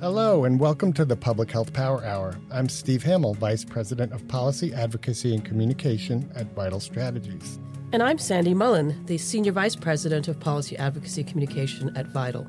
Hello, 0.00 0.44
and 0.44 0.60
welcome 0.60 0.92
to 0.92 1.04
the 1.04 1.16
Public 1.16 1.50
Health 1.50 1.72
Power 1.72 2.04
Hour. 2.04 2.36
I'm 2.52 2.68
Steve 2.68 3.02
Hamill, 3.02 3.34
Vice 3.34 3.64
President 3.64 4.12
of 4.12 4.28
Policy, 4.28 4.72
Advocacy, 4.72 5.34
and 5.34 5.44
Communication 5.44 6.30
at 6.36 6.54
Vital 6.54 6.78
Strategies. 6.78 7.58
And 7.92 8.00
I'm 8.00 8.16
Sandy 8.16 8.54
Mullin, 8.54 9.04
the 9.06 9.18
Senior 9.18 9.50
Vice 9.50 9.74
President 9.74 10.28
of 10.28 10.38
Policy, 10.38 10.76
Advocacy, 10.76 11.24
Communication 11.24 11.96
at 11.96 12.06
Vital. 12.06 12.46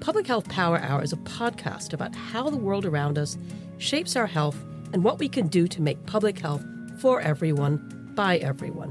Public 0.00 0.26
Health 0.26 0.46
Power 0.50 0.80
Hour 0.80 1.02
is 1.02 1.14
a 1.14 1.16
podcast 1.16 1.94
about 1.94 2.14
how 2.14 2.50
the 2.50 2.58
world 2.58 2.84
around 2.84 3.16
us 3.16 3.38
shapes 3.78 4.14
our 4.14 4.26
health 4.26 4.62
and 4.92 5.02
what 5.02 5.18
we 5.18 5.30
can 5.30 5.48
do 5.48 5.66
to 5.68 5.80
make 5.80 6.04
public 6.04 6.38
health 6.40 6.62
for 6.98 7.22
everyone, 7.22 8.12
by 8.14 8.36
everyone. 8.36 8.90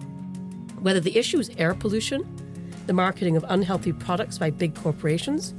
Whether 0.79 1.01
the 1.01 1.19
issue 1.19 1.37
is 1.37 1.51
air 1.59 1.75
pollution, 1.75 2.27
the 2.87 2.93
marketing 2.93 3.37
of 3.37 3.45
unhealthy 3.47 3.93
products 3.93 4.39
by 4.39 4.49
big 4.49 4.73
corporations, 4.73 5.53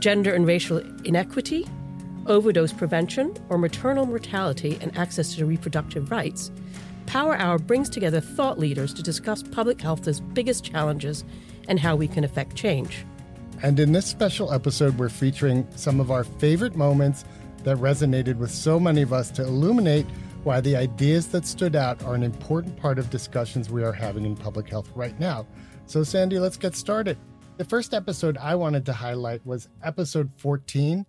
gender 0.00 0.34
and 0.34 0.46
racial 0.46 0.78
inequity, 1.04 1.66
overdose 2.26 2.72
prevention, 2.72 3.34
or 3.48 3.58
maternal 3.58 4.06
mortality 4.06 4.78
and 4.80 4.96
access 4.96 5.34
to 5.34 5.46
reproductive 5.46 6.10
rights, 6.10 6.50
Power 7.06 7.36
Hour 7.36 7.58
brings 7.58 7.88
together 7.88 8.20
thought 8.20 8.58
leaders 8.58 8.92
to 8.94 9.02
discuss 9.02 9.42
public 9.42 9.80
health's 9.80 10.20
biggest 10.20 10.64
challenges 10.64 11.24
and 11.68 11.78
how 11.78 11.96
we 11.96 12.08
can 12.08 12.24
affect 12.24 12.56
change. 12.56 13.04
And 13.62 13.78
in 13.80 13.92
this 13.92 14.06
special 14.06 14.52
episode, 14.52 14.98
we're 14.98 15.08
featuring 15.08 15.66
some 15.76 16.00
of 16.00 16.10
our 16.10 16.24
favorite 16.24 16.76
moments 16.76 17.24
that 17.64 17.76
resonated 17.78 18.36
with 18.36 18.50
so 18.50 18.78
many 18.78 19.02
of 19.02 19.12
us 19.12 19.30
to 19.32 19.42
illuminate 19.42 20.06
why 20.44 20.60
the 20.60 20.76
ideas 20.76 21.28
that 21.28 21.46
stood 21.46 21.74
out 21.74 22.02
are 22.04 22.14
an 22.14 22.22
important 22.22 22.76
part 22.76 22.98
of 22.98 23.10
discussions 23.10 23.70
we 23.70 23.82
are 23.82 23.92
having 23.92 24.24
in 24.24 24.36
public 24.36 24.68
health 24.68 24.90
right 24.94 25.18
now. 25.18 25.46
So, 25.86 26.04
Sandy, 26.04 26.38
let's 26.38 26.56
get 26.56 26.74
started. 26.74 27.16
The 27.56 27.64
first 27.64 27.94
episode 27.94 28.36
I 28.36 28.54
wanted 28.54 28.84
to 28.84 28.92
highlight 28.92 29.46
was 29.46 29.70
episode 29.82 30.30
14 30.36 31.06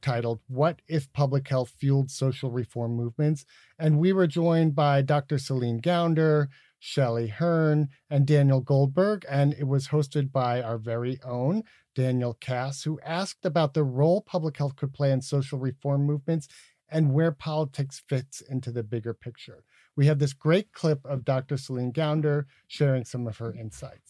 titled 0.00 0.38
What 0.46 0.82
If 0.86 1.12
Public 1.12 1.48
Health 1.48 1.74
Fueled 1.80 2.12
Social 2.12 2.48
Reform 2.48 2.92
Movements? 2.92 3.44
And 3.76 3.98
we 3.98 4.12
were 4.12 4.28
joined 4.28 4.76
by 4.76 5.02
Dr. 5.02 5.36
Celine 5.36 5.80
Gounder, 5.80 6.46
Shelley 6.78 7.26
Hearn, 7.26 7.88
and 8.08 8.24
Daniel 8.24 8.60
Goldberg. 8.60 9.26
And 9.28 9.52
it 9.54 9.66
was 9.66 9.88
hosted 9.88 10.30
by 10.30 10.62
our 10.62 10.78
very 10.78 11.18
own 11.24 11.64
Daniel 11.96 12.34
Kass, 12.34 12.84
who 12.84 13.00
asked 13.04 13.44
about 13.44 13.74
the 13.74 13.82
role 13.82 14.20
public 14.20 14.58
health 14.58 14.76
could 14.76 14.92
play 14.92 15.10
in 15.10 15.20
social 15.20 15.58
reform 15.58 16.06
movements 16.06 16.46
and 16.88 17.12
where 17.12 17.32
politics 17.32 18.00
fits 18.08 18.40
into 18.40 18.70
the 18.70 18.84
bigger 18.84 19.12
picture. 19.12 19.64
We 19.96 20.06
have 20.06 20.20
this 20.20 20.34
great 20.34 20.72
clip 20.72 21.04
of 21.04 21.24
Dr. 21.24 21.56
Celine 21.56 21.92
Gounder 21.92 22.46
sharing 22.68 23.04
some 23.04 23.26
of 23.26 23.38
her 23.38 23.52
insights. 23.52 24.09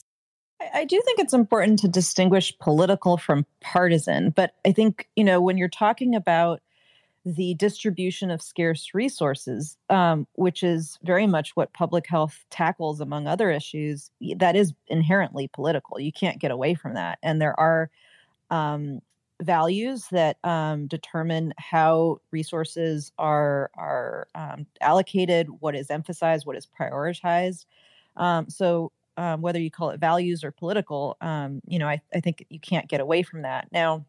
I 0.73 0.85
do 0.85 1.01
think 1.05 1.19
it's 1.19 1.33
important 1.33 1.79
to 1.81 1.89
distinguish 1.89 2.57
political 2.59 3.17
from 3.17 3.47
partisan, 3.61 4.31
but 4.31 4.55
I 4.65 4.73
think, 4.73 5.09
you 5.17 5.25
know, 5.25 5.41
when 5.41 5.59
you're 5.59 5.69
talking 5.69 6.15
about 6.15 6.61
the 7.25 7.55
distribution 7.55 8.31
of 8.31 8.41
scarce 8.41 8.95
resources, 8.95 9.77
um, 9.91 10.27
which 10.35 10.63
is 10.63 10.99
very 11.03 11.27
much 11.27 11.55
what 11.55 11.73
public 11.73 12.07
health 12.07 12.45
tackles 12.51 13.01
among 13.01 13.27
other 13.27 13.51
issues, 13.51 14.11
that 14.37 14.57
is 14.57 14.73
inherently 14.89 15.49
political. 15.49 16.01
You 16.01 16.13
can't 16.13 16.39
get 16.39 16.51
away 16.51 16.75
from 16.75 16.95
that. 16.95 17.19
And 17.23 17.41
there 17.41 17.59
are 17.61 17.91
um, 18.51 19.01
values 19.41 20.07
that 20.11 20.39
um, 20.45 20.87
determine 20.87 21.53
how 21.59 22.21
resources 22.31 23.13
are 23.19 23.71
are 23.75 24.29
um, 24.35 24.67
allocated, 24.81 25.49
what 25.61 25.75
is 25.75 25.91
emphasized, 25.91 26.47
what 26.47 26.57
is 26.57 26.67
prioritized. 26.67 27.67
Um, 28.17 28.49
so 28.49 28.93
um, 29.21 29.43
whether 29.43 29.61
you 29.61 29.71
call 29.71 29.91
it 29.91 30.01
values 30.01 30.43
or 30.43 30.51
political, 30.51 31.19
um, 31.21 31.61
you 31.67 31.79
know, 31.79 31.87
I, 31.87 32.01
I 32.15 32.21
think 32.21 32.47
you 32.49 32.59
can't 32.59 32.89
get 32.89 33.01
away 33.01 33.23
from 33.23 33.43
that. 33.43 33.69
Now, 33.71 34.07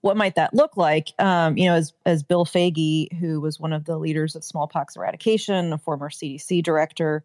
what 0.00 0.16
might 0.16 0.36
that 0.36 0.54
look 0.54 0.76
like? 0.76 1.08
Um, 1.18 1.58
you 1.58 1.68
know, 1.68 1.74
as 1.74 1.92
as 2.06 2.22
Bill 2.22 2.44
Foege, 2.44 3.08
who 3.18 3.40
was 3.40 3.58
one 3.58 3.72
of 3.72 3.86
the 3.86 3.98
leaders 3.98 4.36
of 4.36 4.44
smallpox 4.44 4.94
eradication, 4.96 5.72
a 5.72 5.78
former 5.78 6.08
CDC 6.08 6.62
director, 6.62 7.24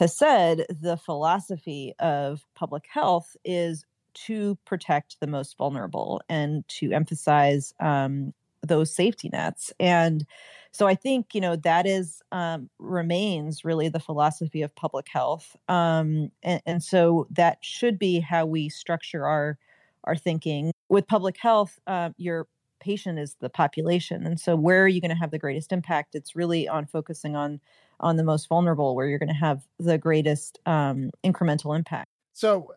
has 0.00 0.16
said, 0.16 0.66
the 0.68 0.96
philosophy 0.96 1.94
of 2.00 2.44
public 2.56 2.86
health 2.92 3.36
is 3.44 3.86
to 4.12 4.58
protect 4.64 5.20
the 5.20 5.28
most 5.28 5.56
vulnerable 5.56 6.20
and 6.28 6.66
to 6.66 6.90
emphasize 6.90 7.72
um, 7.78 8.34
those 8.62 8.92
safety 8.92 9.30
nets. 9.32 9.72
And 9.78 10.26
so 10.72 10.86
I 10.86 10.94
think 10.94 11.34
you 11.34 11.40
know 11.40 11.56
that 11.56 11.86
is 11.86 12.22
um, 12.32 12.70
remains 12.78 13.64
really 13.64 13.88
the 13.88 14.00
philosophy 14.00 14.62
of 14.62 14.74
public 14.74 15.08
health, 15.08 15.56
um, 15.68 16.30
and, 16.42 16.62
and 16.66 16.82
so 16.82 17.26
that 17.30 17.58
should 17.60 17.98
be 17.98 18.20
how 18.20 18.46
we 18.46 18.68
structure 18.68 19.26
our 19.26 19.58
our 20.04 20.16
thinking. 20.16 20.72
With 20.88 21.06
public 21.06 21.36
health, 21.38 21.78
uh, 21.86 22.10
your 22.16 22.46
patient 22.80 23.18
is 23.18 23.36
the 23.40 23.50
population, 23.50 24.26
and 24.26 24.38
so 24.38 24.56
where 24.56 24.82
are 24.84 24.88
you 24.88 25.00
going 25.00 25.10
to 25.10 25.16
have 25.16 25.32
the 25.32 25.38
greatest 25.38 25.72
impact? 25.72 26.14
It's 26.14 26.36
really 26.36 26.68
on 26.68 26.86
focusing 26.86 27.36
on 27.36 27.60
on 27.98 28.16
the 28.16 28.24
most 28.24 28.48
vulnerable, 28.48 28.94
where 28.94 29.06
you're 29.06 29.18
going 29.18 29.28
to 29.28 29.34
have 29.34 29.66
the 29.78 29.98
greatest 29.98 30.58
um, 30.66 31.10
incremental 31.24 31.76
impact. 31.76 32.08
So 32.32 32.72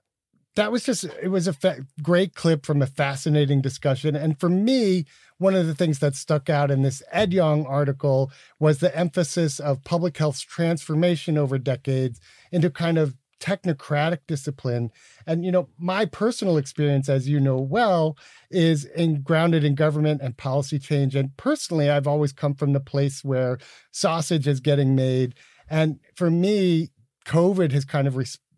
that 0.55 0.71
was 0.71 0.83
just 0.83 1.05
it 1.21 1.29
was 1.29 1.47
a 1.47 1.53
fa- 1.53 1.85
great 2.01 2.35
clip 2.35 2.65
from 2.65 2.81
a 2.81 2.87
fascinating 2.87 3.61
discussion. 3.61 4.15
And 4.15 4.39
for 4.39 4.49
me 4.49 5.05
one 5.37 5.55
of 5.55 5.67
the 5.67 5.75
things 5.75 5.99
that 5.99 6.15
stuck 6.15 6.49
out 6.49 6.71
in 6.71 6.83
this 6.83 7.01
ed 7.11 7.33
yong 7.33 7.65
article 7.65 8.31
was 8.59 8.79
the 8.79 8.95
emphasis 8.95 9.59
of 9.59 9.83
public 9.83 10.17
health's 10.17 10.41
transformation 10.41 11.37
over 11.37 11.57
decades 11.57 12.21
into 12.51 12.69
kind 12.69 12.97
of 12.97 13.15
technocratic 13.39 14.19
discipline. 14.27 14.89
And 15.27 15.43
you 15.43 15.51
know 15.51 15.69
my 15.77 16.05
personal 16.05 16.57
experience 16.57 17.09
as 17.09 17.27
you 17.27 17.39
know 17.39 17.57
well 17.57 18.17
is 18.49 18.85
in 18.85 19.21
grounded 19.21 19.63
in 19.63 19.75
government 19.75 20.21
and 20.21 20.37
policy 20.37 20.79
change. 20.79 21.15
And 21.15 21.35
personally 21.35 21.89
i've 21.89 22.07
always 22.07 22.31
come 22.31 22.53
from 22.53 22.73
the 22.73 22.79
place 22.79 23.23
where 23.23 23.57
sausage 23.91 24.47
is 24.47 24.59
getting 24.59 24.95
made. 24.95 25.35
And 25.69 25.99
for 26.15 26.29
me 26.29 26.91
covid 27.25 27.71
has 27.71 27.85
kind 27.85 28.07
of 28.07 28.15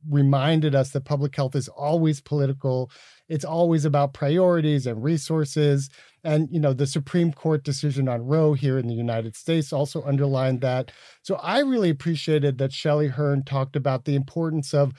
reminded 0.09 0.75
us 0.75 0.91
that 0.91 1.05
public 1.05 1.35
health 1.35 1.55
is 1.55 1.67
always 1.67 2.21
political. 2.21 2.91
It's 3.27 3.45
always 3.45 3.85
about 3.85 4.13
priorities 4.13 4.85
and 4.85 5.03
resources. 5.03 5.89
And 6.23 6.49
you 6.51 6.59
know 6.59 6.73
the 6.73 6.87
supreme 6.87 7.31
court 7.31 7.63
decision 7.63 8.09
on 8.09 8.25
roe 8.25 8.53
here 8.53 8.79
in 8.79 8.87
the 8.87 8.95
united 8.95 9.35
states 9.35 9.71
also 9.71 10.03
underlined 10.03 10.61
that. 10.61 10.91
So 11.21 11.35
i 11.35 11.59
really 11.59 11.89
appreciated 11.89 12.57
that 12.57 12.73
shelley 12.73 13.09
hearn 13.09 13.43
talked 13.43 13.75
about 13.75 14.05
the 14.05 14.15
importance 14.15 14.73
of 14.73 14.93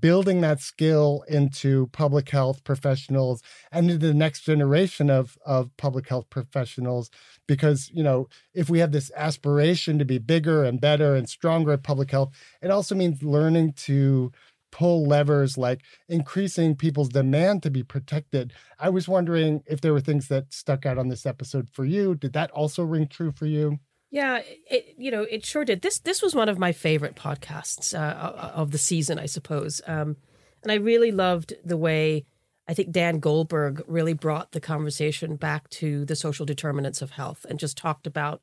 building 0.00 0.42
that 0.42 0.60
skill 0.60 1.24
into 1.28 1.86
public 1.88 2.28
health 2.28 2.62
professionals 2.62 3.42
and 3.72 3.90
into 3.90 4.06
the 4.06 4.12
next 4.12 4.42
generation 4.42 5.08
of, 5.08 5.38
of 5.46 5.74
public 5.78 6.08
health 6.08 6.28
professionals. 6.30 7.10
Because 7.46 7.90
you 7.92 8.02
know 8.02 8.28
if 8.54 8.68
we 8.68 8.78
have 8.80 8.92
this 8.92 9.10
aspiration 9.16 9.98
to 9.98 10.04
be 10.04 10.18
bigger 10.18 10.64
and 10.64 10.80
better 10.80 11.14
and 11.14 11.28
stronger 11.28 11.72
at 11.72 11.82
public 11.82 12.10
health 12.10 12.30
it 12.60 12.70
also 12.70 12.94
means 12.94 13.22
learning 13.22 13.72
to 13.72 14.30
pull 14.70 15.06
levers 15.06 15.56
like 15.56 15.82
increasing 16.08 16.76
people's 16.76 17.08
demand 17.08 17.62
to 17.62 17.70
be 17.70 17.82
protected. 17.82 18.52
I 18.78 18.90
was 18.90 19.08
wondering 19.08 19.62
if 19.66 19.80
there 19.80 19.92
were 19.92 20.00
things 20.00 20.28
that 20.28 20.52
stuck 20.52 20.86
out 20.86 20.98
on 20.98 21.08
this 21.08 21.26
episode 21.26 21.68
for 21.70 21.84
you. 21.84 22.14
Did 22.14 22.32
that 22.34 22.50
also 22.50 22.82
ring 22.82 23.06
true 23.08 23.32
for 23.32 23.46
you? 23.46 23.78
Yeah, 24.10 24.40
it, 24.70 24.94
you 24.96 25.10
know, 25.10 25.22
it 25.22 25.44
sure 25.44 25.64
did. 25.64 25.82
This 25.82 25.98
this 25.98 26.22
was 26.22 26.34
one 26.34 26.48
of 26.48 26.58
my 26.58 26.72
favorite 26.72 27.14
podcasts 27.14 27.98
uh, 27.98 28.50
of 28.54 28.70
the 28.70 28.78
season, 28.78 29.18
I 29.18 29.26
suppose. 29.26 29.82
Um, 29.86 30.16
and 30.62 30.72
I 30.72 30.76
really 30.76 31.12
loved 31.12 31.54
the 31.64 31.76
way 31.76 32.24
I 32.66 32.74
think 32.74 32.90
Dan 32.90 33.18
Goldberg 33.18 33.82
really 33.86 34.12
brought 34.12 34.52
the 34.52 34.60
conversation 34.60 35.36
back 35.36 35.68
to 35.70 36.04
the 36.04 36.16
social 36.16 36.44
determinants 36.44 37.00
of 37.00 37.12
health 37.12 37.46
and 37.48 37.58
just 37.58 37.78
talked 37.78 38.06
about 38.06 38.42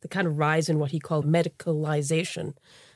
the 0.00 0.08
kind 0.08 0.26
of 0.26 0.38
rise 0.38 0.68
in 0.68 0.78
what 0.78 0.92
he 0.92 0.98
called 0.98 1.26
medicalization 1.26 2.54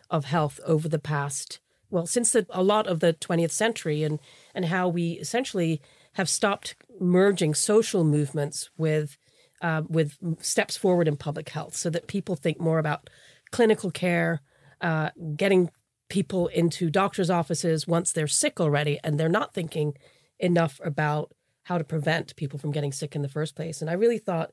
of 0.09 0.25
health 0.25 0.59
over 0.65 0.89
the 0.89 0.99
past 0.99 1.61
well 1.91 2.07
since 2.07 2.33
the, 2.33 2.47
a 2.51 2.63
lot 2.63 2.87
of 2.87 3.01
the 3.01 3.15
20th 3.15 3.51
century 3.51 4.03
and 4.03 4.19
and 4.55 4.67
how 4.67 4.89
we 4.89 5.13
essentially 5.13 5.81
have 6.15 6.29
stopped 6.29 6.75
merging 6.99 7.55
social 7.55 8.05
movements 8.05 8.71
with 8.77 9.17
uh, 9.63 9.83
with 9.89 10.17
steps 10.41 10.77
forward 10.77 11.07
in 11.07 11.17
public 11.17 11.51
health 11.51 11.77
so 11.77 11.91
that 11.91 12.07
people 12.07 12.35
think 12.35 12.59
more 12.59 12.79
about 12.79 13.11
clinical 13.51 13.91
care 13.91 14.41
uh, 14.81 15.11
getting 15.37 15.71
people 16.09 16.49
into 16.49 16.91
doctors 16.91 17.31
offices 17.31 17.87
once 17.87 18.13
they're 18.13 18.27
sick 18.27 18.61
already 18.61 18.99
and 19.05 19.19
they're 19.19 19.29
not 19.29 19.55
thinking 19.55 19.95
enough 20.39 20.81
about 20.85 21.33
how 21.65 21.79
to 21.79 21.85
prevent 21.85 22.35
people 22.37 22.59
from 22.59 22.73
getting 22.73 22.93
sick 22.93 23.15
in 23.15 23.23
the 23.23 23.29
first 23.29 23.55
place. 23.55 23.81
And 23.81 23.89
i 23.89 23.95
really 23.95 24.19
thought 24.19 24.53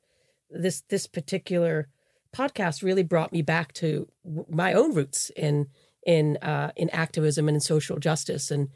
this 0.49 0.81
this 0.89 1.07
particular 1.07 1.87
podcast 2.35 2.83
really 2.83 3.03
brought 3.03 3.33
me 3.33 3.41
back 3.41 3.73
to 3.73 4.07
my 4.49 4.73
own 4.73 4.93
roots 4.93 5.31
in 5.35 5.67
in 6.07 6.37
uh, 6.37 6.71
in 6.75 6.89
activism 6.89 7.47
and 7.47 7.55
in 7.55 7.61
social 7.61 7.99
justice. 7.99 8.49
And 8.49 8.69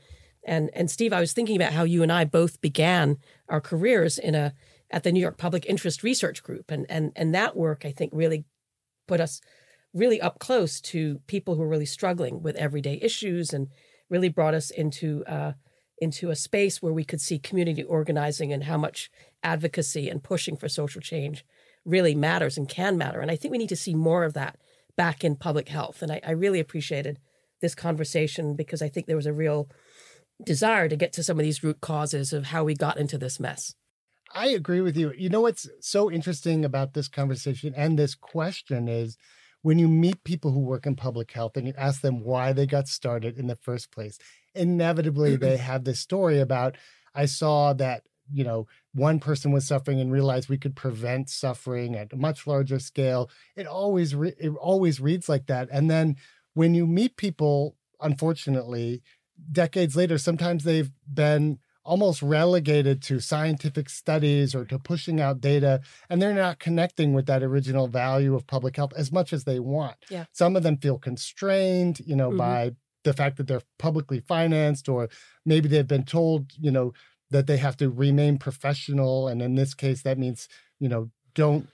and 0.43 0.69
and 0.73 0.91
Steve, 0.91 1.13
I 1.13 1.21
was 1.21 1.33
thinking 1.33 1.55
about 1.55 1.73
how 1.73 1.83
you 1.83 2.03
and 2.03 2.11
I 2.11 2.25
both 2.25 2.61
began 2.61 3.17
our 3.49 3.61
careers 3.61 4.19
in 4.19 4.35
a 4.35 4.53
at 4.91 5.03
the 5.03 5.11
New 5.11 5.21
York 5.21 5.37
Public 5.37 5.65
Interest 5.65 6.03
Research 6.03 6.43
Group, 6.43 6.69
and 6.69 6.85
and 6.89 7.11
and 7.15 7.33
that 7.33 7.55
work 7.55 7.85
I 7.85 7.91
think 7.91 8.11
really 8.13 8.45
put 9.07 9.19
us 9.19 9.41
really 9.93 10.21
up 10.21 10.39
close 10.39 10.79
to 10.79 11.19
people 11.27 11.55
who 11.55 11.63
are 11.63 11.67
really 11.67 11.85
struggling 11.85 12.43
with 12.43 12.55
everyday 12.57 12.99
issues, 13.01 13.53
and 13.53 13.69
really 14.09 14.29
brought 14.29 14.53
us 14.53 14.69
into 14.69 15.23
uh, 15.25 15.53
into 15.97 16.31
a 16.31 16.35
space 16.35 16.81
where 16.81 16.93
we 16.93 17.05
could 17.05 17.21
see 17.21 17.39
community 17.39 17.83
organizing 17.83 18.51
and 18.51 18.65
how 18.65 18.77
much 18.77 19.09
advocacy 19.41 20.09
and 20.09 20.21
pushing 20.23 20.57
for 20.57 20.67
social 20.67 21.01
change 21.01 21.45
really 21.85 22.13
matters 22.13 22.57
and 22.57 22.67
can 22.67 22.97
matter. 22.97 23.21
And 23.21 23.31
I 23.31 23.35
think 23.37 23.51
we 23.51 23.57
need 23.57 23.69
to 23.69 23.75
see 23.75 23.95
more 23.95 24.25
of 24.25 24.33
that 24.33 24.59
back 25.01 25.23
in 25.23 25.35
public 25.35 25.67
health. 25.67 26.03
And 26.03 26.11
I, 26.11 26.21
I 26.23 26.29
really 26.29 26.59
appreciated 26.59 27.17
this 27.59 27.73
conversation 27.73 28.55
because 28.55 28.83
I 28.83 28.87
think 28.87 29.07
there 29.07 29.15
was 29.15 29.25
a 29.25 29.33
real 29.33 29.67
desire 30.45 30.87
to 30.87 30.95
get 30.95 31.11
to 31.13 31.23
some 31.23 31.39
of 31.39 31.43
these 31.43 31.63
root 31.63 31.81
causes 31.81 32.33
of 32.33 32.45
how 32.45 32.63
we 32.63 32.75
got 32.75 32.99
into 32.99 33.17
this 33.17 33.39
mess. 33.39 33.73
I 34.31 34.49
agree 34.49 34.79
with 34.79 34.95
you. 34.95 35.11
You 35.17 35.29
know 35.29 35.41
what's 35.41 35.67
so 35.79 36.11
interesting 36.11 36.63
about 36.63 36.93
this 36.93 37.07
conversation 37.07 37.73
and 37.75 37.97
this 37.97 38.13
question 38.13 38.87
is 38.87 39.17
when 39.63 39.79
you 39.79 39.87
meet 39.87 40.23
people 40.23 40.51
who 40.51 40.59
work 40.59 40.85
in 40.85 40.95
public 40.95 41.31
health 41.31 41.57
and 41.57 41.65
you 41.65 41.73
ask 41.79 42.01
them 42.01 42.23
why 42.23 42.53
they 42.53 42.67
got 42.67 42.87
started 42.87 43.39
in 43.39 43.47
the 43.47 43.55
first 43.55 43.91
place, 43.91 44.19
inevitably 44.53 45.31
mm-hmm. 45.31 45.43
they 45.43 45.57
have 45.57 45.83
this 45.83 45.99
story 45.99 46.39
about 46.39 46.77
I 47.15 47.25
saw 47.25 47.73
that, 47.73 48.03
you 48.31 48.43
know, 48.43 48.67
one 48.93 49.19
person 49.19 49.51
was 49.51 49.67
suffering 49.67 49.99
and 49.99 50.11
realized 50.11 50.49
we 50.49 50.57
could 50.57 50.75
prevent 50.75 51.29
suffering 51.29 51.95
at 51.95 52.13
a 52.13 52.17
much 52.17 52.47
larger 52.47 52.79
scale. 52.79 53.29
It 53.55 53.67
always 53.67 54.15
re- 54.15 54.35
it 54.39 54.49
always 54.49 54.99
reads 54.99 55.29
like 55.29 55.47
that. 55.47 55.69
And 55.71 55.89
then 55.89 56.15
when 56.53 56.73
you 56.73 56.85
meet 56.87 57.17
people, 57.17 57.75
unfortunately, 57.99 59.01
decades 59.51 59.95
later, 59.95 60.17
sometimes 60.17 60.63
they've 60.63 60.91
been 61.11 61.59
almost 61.83 62.21
relegated 62.21 63.01
to 63.01 63.19
scientific 63.19 63.89
studies 63.89 64.53
or 64.53 64.65
to 64.65 64.77
pushing 64.77 65.19
out 65.19 65.41
data 65.41 65.81
and 66.09 66.21
they're 66.21 66.33
not 66.33 66.59
connecting 66.59 67.13
with 67.13 67.25
that 67.25 67.41
original 67.41 67.87
value 67.87 68.35
of 68.35 68.45
public 68.45 68.75
health 68.75 68.93
as 68.95 69.11
much 69.11 69.33
as 69.33 69.45
they 69.45 69.59
want 69.59 69.95
yeah. 70.09 70.25
some 70.31 70.55
of 70.55 70.61
them 70.61 70.77
feel 70.77 70.99
constrained 70.99 71.99
you 72.01 72.15
know 72.15 72.29
mm-hmm. 72.29 72.37
by 72.37 72.71
the 73.03 73.13
fact 73.13 73.37
that 73.37 73.47
they're 73.47 73.63
publicly 73.79 74.19
financed 74.19 74.87
or 74.87 75.09
maybe 75.43 75.67
they've 75.67 75.87
been 75.87 76.05
told 76.05 76.51
you 76.59 76.69
know 76.69 76.93
that 77.31 77.47
they 77.47 77.57
have 77.57 77.77
to 77.77 77.89
remain 77.89 78.37
professional 78.37 79.27
and 79.27 79.41
in 79.41 79.55
this 79.55 79.73
case 79.73 80.03
that 80.03 80.19
means 80.19 80.47
you 80.79 80.87
know 80.87 81.09
don't 81.33 81.67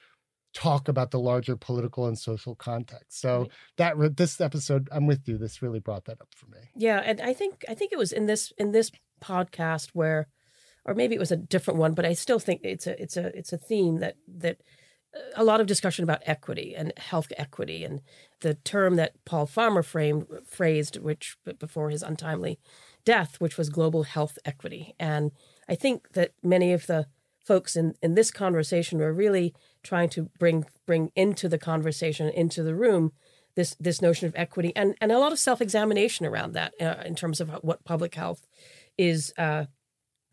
talk 0.57 0.87
about 0.87 1.11
the 1.11 1.19
larger 1.19 1.55
political 1.55 2.07
and 2.07 2.17
social 2.17 2.55
context. 2.55 3.21
So 3.21 3.41
right. 3.41 3.51
that 3.77 3.97
re- 3.97 4.09
this 4.09 4.41
episode, 4.41 4.89
I'm 4.91 5.05
with 5.05 5.27
you. 5.27 5.37
This 5.37 5.61
really 5.61 5.79
brought 5.79 6.05
that 6.05 6.19
up 6.19 6.29
for 6.35 6.47
me. 6.47 6.57
Yeah, 6.75 6.99
and 7.03 7.21
I 7.21 7.33
think 7.33 7.63
I 7.69 7.75
think 7.75 7.91
it 7.91 7.97
was 7.97 8.11
in 8.11 8.25
this 8.25 8.51
in 8.57 8.71
this 8.71 8.91
podcast 9.23 9.89
where, 9.93 10.27
or 10.83 10.95
maybe 10.95 11.13
it 11.15 11.19
was 11.19 11.31
a 11.31 11.37
different 11.37 11.79
one, 11.79 11.93
but 11.93 12.05
I 12.05 12.13
still 12.13 12.39
think 12.39 12.61
it's 12.63 12.87
a 12.87 12.99
it's 12.99 13.17
a 13.17 13.37
it's 13.37 13.53
a 13.53 13.57
theme 13.57 13.99
that 13.99 14.15
that 14.27 14.57
uh, 15.15 15.19
a 15.35 15.43
lot 15.43 15.61
of 15.61 15.67
discussion 15.67 16.03
about 16.03 16.23
equity 16.25 16.73
and 16.75 16.91
health 16.97 17.31
equity 17.37 17.83
and 17.83 18.01
the 18.41 18.55
term 18.55 18.95
that 18.95 19.13
Paul 19.25 19.45
Farmer 19.45 19.83
framed 19.83 20.25
phrased, 20.47 20.97
which 20.97 21.37
before 21.59 21.91
his 21.91 22.01
untimely 22.01 22.57
death, 23.07 23.39
which 23.39 23.57
was 23.57 23.69
global 23.69 24.03
health 24.03 24.37
equity. 24.43 24.93
And 24.99 25.31
I 25.69 25.75
think 25.75 26.11
that 26.11 26.33
many 26.43 26.73
of 26.73 26.87
the 26.87 27.07
folks 27.39 27.77
in, 27.77 27.93
in 28.01 28.15
this 28.15 28.31
conversation 28.31 28.99
were 28.99 29.13
really 29.13 29.53
trying 29.81 30.09
to 30.09 30.29
bring 30.37 30.65
bring 30.85 31.11
into 31.15 31.47
the 31.47 31.57
conversation, 31.57 32.27
into 32.27 32.63
the 32.63 32.75
room, 32.75 33.13
this 33.55 33.77
this 33.79 34.01
notion 34.01 34.27
of 34.27 34.33
equity 34.35 34.73
and 34.75 34.93
and 34.99 35.13
a 35.13 35.19
lot 35.19 35.31
of 35.31 35.39
self 35.39 35.61
examination 35.61 36.25
around 36.25 36.51
that 36.51 36.73
uh, 36.81 37.01
in 37.05 37.15
terms 37.15 37.39
of 37.39 37.49
what 37.61 37.85
public 37.85 38.13
health 38.15 38.45
is 38.97 39.33
uh, 39.37 39.65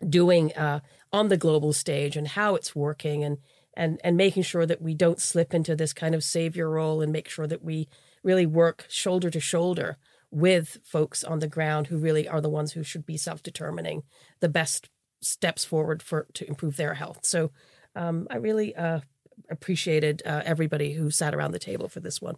doing 0.09 0.53
uh, 0.55 0.81
on 1.12 1.29
the 1.29 1.37
global 1.37 1.73
stage 1.73 2.17
and 2.17 2.27
how 2.29 2.56
it's 2.56 2.75
working 2.75 3.23
and 3.23 3.38
and 3.77 4.00
and 4.03 4.17
making 4.17 4.43
sure 4.43 4.67
that 4.67 4.82
we 4.82 4.94
don't 4.94 5.20
slip 5.20 5.55
into 5.55 5.77
this 5.77 5.93
kind 5.93 6.15
of 6.15 6.25
savior 6.25 6.69
role 6.69 7.00
and 7.00 7.12
make 7.12 7.29
sure 7.29 7.47
that 7.47 7.62
we 7.62 7.88
really 8.25 8.47
work 8.47 8.85
shoulder 8.88 9.31
to 9.31 9.41
shoulder 9.41 9.97
with 10.35 10.79
folks 10.83 11.23
on 11.23 11.39
the 11.39 11.47
ground 11.47 11.87
who 11.87 11.97
really 11.97 12.27
are 12.27 12.41
the 12.41 12.51
ones 12.51 12.73
who 12.73 12.83
should 12.83 13.07
be 13.07 13.17
self 13.17 13.43
determining 13.43 14.03
the 14.41 14.49
best 14.49 14.91
steps 15.23 15.65
forward 15.65 16.03
for 16.03 16.27
to 16.35 16.47
improve 16.49 16.77
their 16.77 16.95
health. 16.95 17.21
So 17.23 17.53
um, 17.95 18.27
I 18.31 18.37
really 18.37 18.75
uh, 18.75 19.01
appreciated 19.49 20.23
uh, 20.27 20.43
everybody 20.45 20.95
who 20.95 21.11
sat 21.11 21.35
around 21.35 21.53
the 21.53 21.59
table 21.59 21.89
for 21.89 22.01
this 22.01 22.21
one. 22.21 22.37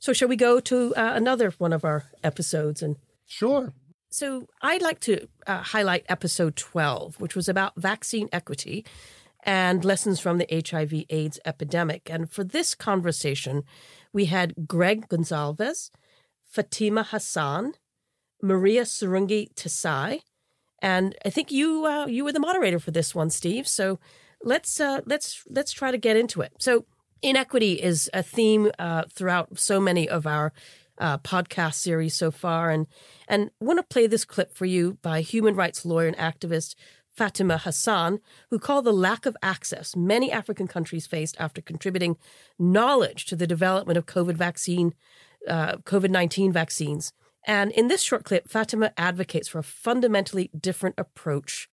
So 0.00 0.12
shall 0.12 0.28
we 0.28 0.36
go 0.36 0.58
to 0.60 0.94
uh, 0.96 1.12
another 1.14 1.52
one 1.58 1.72
of 1.72 1.84
our 1.84 2.04
episodes 2.24 2.82
and 2.82 2.96
sure. 3.26 3.72
So 4.10 4.48
I'd 4.60 4.82
like 4.82 5.00
to 5.00 5.28
uh, 5.46 5.62
highlight 5.62 6.04
episode 6.08 6.56
12, 6.56 7.20
which 7.20 7.36
was 7.36 7.48
about 7.48 7.74
vaccine 7.76 8.28
equity 8.32 8.84
and 9.44 9.84
lessons 9.84 10.18
from 10.18 10.38
the 10.38 10.48
HIV 10.50 11.04
AIDS 11.10 11.38
epidemic. 11.44 12.10
And 12.10 12.28
for 12.30 12.42
this 12.42 12.74
conversation, 12.74 13.62
we 14.12 14.24
had 14.24 14.66
Greg 14.66 15.08
Gonsalves, 15.08 15.90
Fatima 16.56 17.02
Hassan, 17.02 17.74
Maria 18.42 18.84
Sarungi 18.84 19.52
Tsehai, 19.54 20.20
and 20.80 21.14
I 21.22 21.28
think 21.28 21.52
you 21.52 21.84
uh, 21.84 22.06
you 22.06 22.24
were 22.24 22.32
the 22.32 22.40
moderator 22.40 22.78
for 22.78 22.92
this 22.92 23.14
one, 23.14 23.28
Steve. 23.28 23.68
So 23.68 23.98
let's 24.42 24.80
uh, 24.80 25.02
let's 25.04 25.42
let's 25.50 25.72
try 25.72 25.90
to 25.90 25.98
get 25.98 26.16
into 26.16 26.40
it. 26.40 26.52
So 26.58 26.86
inequity 27.20 27.74
is 27.74 28.08
a 28.14 28.22
theme 28.22 28.70
uh, 28.78 29.02
throughout 29.12 29.58
so 29.58 29.80
many 29.80 30.08
of 30.08 30.26
our 30.26 30.54
uh, 30.98 31.18
podcast 31.18 31.74
series 31.74 32.14
so 32.14 32.30
far, 32.30 32.70
and 32.70 32.86
and 33.28 33.50
want 33.60 33.78
to 33.78 33.82
play 33.82 34.06
this 34.06 34.24
clip 34.24 34.54
for 34.54 34.64
you 34.64 34.96
by 35.02 35.20
human 35.20 35.54
rights 35.54 35.84
lawyer 35.84 36.06
and 36.06 36.16
activist 36.16 36.74
Fatima 37.10 37.58
Hassan, 37.58 38.20
who 38.48 38.58
called 38.58 38.86
the 38.86 38.92
lack 38.92 39.26
of 39.26 39.36
access 39.42 39.94
many 39.94 40.32
African 40.32 40.68
countries 40.68 41.06
faced 41.06 41.36
after 41.38 41.60
contributing 41.60 42.16
knowledge 42.58 43.26
to 43.26 43.36
the 43.36 43.46
development 43.46 43.98
of 43.98 44.06
COVID 44.06 44.36
vaccine, 44.36 44.94
uh, 45.48 45.76
COVID 45.84 46.10
nineteen 46.10 46.52
vaccines 46.52 47.12
and 47.46 47.70
in 47.72 47.88
this 47.88 48.02
short 48.02 48.24
clip, 48.24 48.48
Fatima 48.48 48.92
advocates 48.96 49.48
for 49.48 49.60
a 49.60 49.62
fundamentally 49.62 50.50
different 50.58 50.96
approach. 50.98 51.68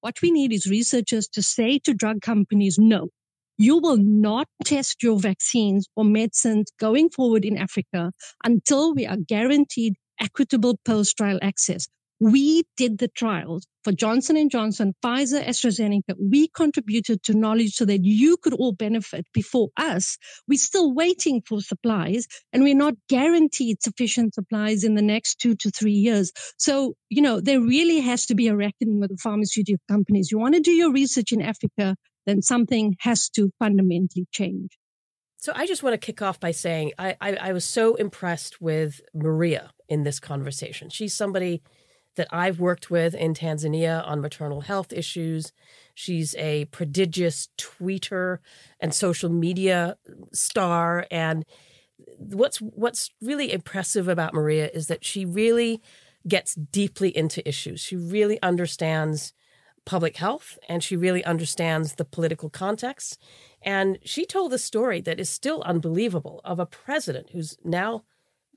What 0.00 0.20
we 0.20 0.32
need 0.32 0.52
is 0.52 0.66
researchers 0.66 1.28
to 1.28 1.42
say 1.42 1.78
to 1.84 1.94
drug 1.94 2.22
companies, 2.22 2.76
no, 2.76 3.10
you 3.56 3.78
will 3.78 3.98
not 3.98 4.48
test 4.64 5.02
your 5.02 5.20
vaccines 5.20 5.86
or 5.94 6.04
medicines 6.04 6.72
going 6.80 7.08
forward 7.10 7.44
in 7.44 7.56
Africa 7.56 8.10
until 8.44 8.94
we 8.94 9.06
are 9.06 9.16
guaranteed 9.16 9.94
equitable 10.20 10.76
post-trial 10.84 11.38
access. 11.40 11.86
We 12.22 12.62
did 12.76 12.98
the 12.98 13.08
trials 13.08 13.66
for 13.82 13.90
Johnson 13.90 14.48
& 14.48 14.50
Johnson, 14.50 14.94
Pfizer, 15.04 15.44
AstraZeneca. 15.44 16.14
We 16.16 16.46
contributed 16.46 17.24
to 17.24 17.34
knowledge 17.34 17.74
so 17.74 17.84
that 17.84 18.04
you 18.04 18.36
could 18.36 18.54
all 18.54 18.70
benefit 18.70 19.26
before 19.34 19.70
us. 19.76 20.18
We're 20.46 20.56
still 20.56 20.94
waiting 20.94 21.42
for 21.44 21.60
supplies 21.60 22.28
and 22.52 22.62
we're 22.62 22.76
not 22.76 22.94
guaranteed 23.08 23.82
sufficient 23.82 24.34
supplies 24.34 24.84
in 24.84 24.94
the 24.94 25.02
next 25.02 25.40
two 25.40 25.56
to 25.56 25.70
three 25.70 25.94
years. 25.94 26.30
So, 26.58 26.94
you 27.08 27.22
know, 27.22 27.40
there 27.40 27.60
really 27.60 27.98
has 27.98 28.26
to 28.26 28.36
be 28.36 28.46
a 28.46 28.54
reckoning 28.54 29.00
with 29.00 29.10
the 29.10 29.16
pharmaceutical 29.16 29.82
companies. 29.90 30.30
You 30.30 30.38
want 30.38 30.54
to 30.54 30.60
do 30.60 30.70
your 30.70 30.92
research 30.92 31.32
in 31.32 31.42
Africa, 31.42 31.96
then 32.24 32.40
something 32.40 32.94
has 33.00 33.30
to 33.30 33.50
fundamentally 33.58 34.28
change. 34.30 34.78
So 35.38 35.52
I 35.56 35.66
just 35.66 35.82
want 35.82 35.94
to 35.94 35.98
kick 35.98 36.22
off 36.22 36.38
by 36.38 36.52
saying 36.52 36.92
I, 37.00 37.16
I, 37.20 37.34
I 37.34 37.52
was 37.52 37.64
so 37.64 37.96
impressed 37.96 38.60
with 38.60 39.00
Maria 39.12 39.72
in 39.88 40.04
this 40.04 40.20
conversation. 40.20 40.88
She's 40.88 41.14
somebody 41.14 41.62
that 42.16 42.28
I've 42.30 42.60
worked 42.60 42.90
with 42.90 43.14
in 43.14 43.34
Tanzania 43.34 44.06
on 44.06 44.20
maternal 44.20 44.62
health 44.62 44.92
issues. 44.92 45.52
She's 45.94 46.34
a 46.36 46.66
prodigious 46.66 47.48
tweeter 47.58 48.38
and 48.80 48.94
social 48.94 49.30
media 49.30 49.96
star. 50.32 51.06
And 51.10 51.44
what's 52.18 52.58
what's 52.58 53.10
really 53.20 53.52
impressive 53.52 54.08
about 54.08 54.34
Maria 54.34 54.68
is 54.72 54.86
that 54.88 55.04
she 55.04 55.24
really 55.24 55.80
gets 56.26 56.54
deeply 56.54 57.16
into 57.16 57.46
issues. 57.48 57.80
She 57.80 57.96
really 57.96 58.40
understands 58.42 59.32
public 59.84 60.16
health 60.16 60.58
and 60.68 60.82
she 60.82 60.96
really 60.96 61.24
understands 61.24 61.94
the 61.94 62.04
political 62.04 62.48
context. 62.48 63.18
And 63.62 63.98
she 64.04 64.24
told 64.24 64.52
a 64.52 64.58
story 64.58 65.00
that 65.00 65.18
is 65.18 65.28
still 65.28 65.62
unbelievable 65.62 66.40
of 66.44 66.60
a 66.60 66.66
president 66.66 67.30
who's 67.30 67.56
now 67.64 68.04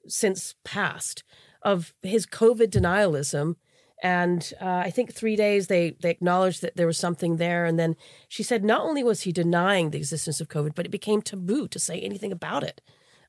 since 0.08 0.56
passed 0.64 1.24
of 1.66 1.94
his 2.04 2.26
COVID 2.26 2.68
denialism. 2.68 3.56
And 4.04 4.54
uh, 4.62 4.84
I 4.86 4.92
think 4.92 5.12
three 5.12 5.36
days 5.36 5.68
they 5.68 5.98
they 6.02 6.12
acknowledged 6.12 6.62
that 6.62 6.76
there 6.76 6.86
was 6.86 6.98
something 6.98 7.38
there, 7.38 7.66
and 7.66 7.80
then 7.80 7.96
she 8.28 8.44
said 8.44 8.64
not 8.64 8.82
only 8.82 9.04
was 9.04 9.22
he 9.22 9.32
denying 9.32 9.90
the 9.90 9.98
existence 9.98 10.40
of 10.40 10.48
COVID, 10.48 10.76
but 10.76 10.86
it 10.86 10.92
became 10.92 11.22
taboo 11.22 11.68
to 11.70 11.80
say 11.80 12.00
anything 12.00 12.32
about 12.32 12.64
it. 12.64 12.82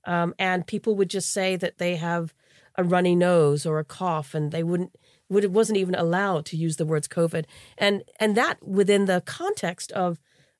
Um, 0.04 0.34
and 0.38 0.66
people 0.66 0.94
would 0.96 1.10
just 1.10 1.32
say 1.32 1.56
that 1.56 1.78
they 1.78 1.96
have 1.96 2.34
a 2.76 2.84
runny 2.84 3.14
nose 3.14 3.64
or 3.64 3.78
a 3.78 3.84
cough, 3.84 4.34
and 4.34 4.52
they 4.52 4.62
wouldn't 4.62 4.96
would 5.28 5.44
it 5.44 5.52
wasn't 5.52 5.78
even 5.78 5.94
allowed 5.94 6.44
to 6.46 6.56
use 6.56 6.76
the 6.76 6.84
words 6.84 7.08
COVID, 7.08 7.46
and 7.78 8.02
and 8.20 8.36
that 8.36 8.62
within 8.62 9.06
the 9.06 9.22
context 9.24 9.92
of 9.92 10.18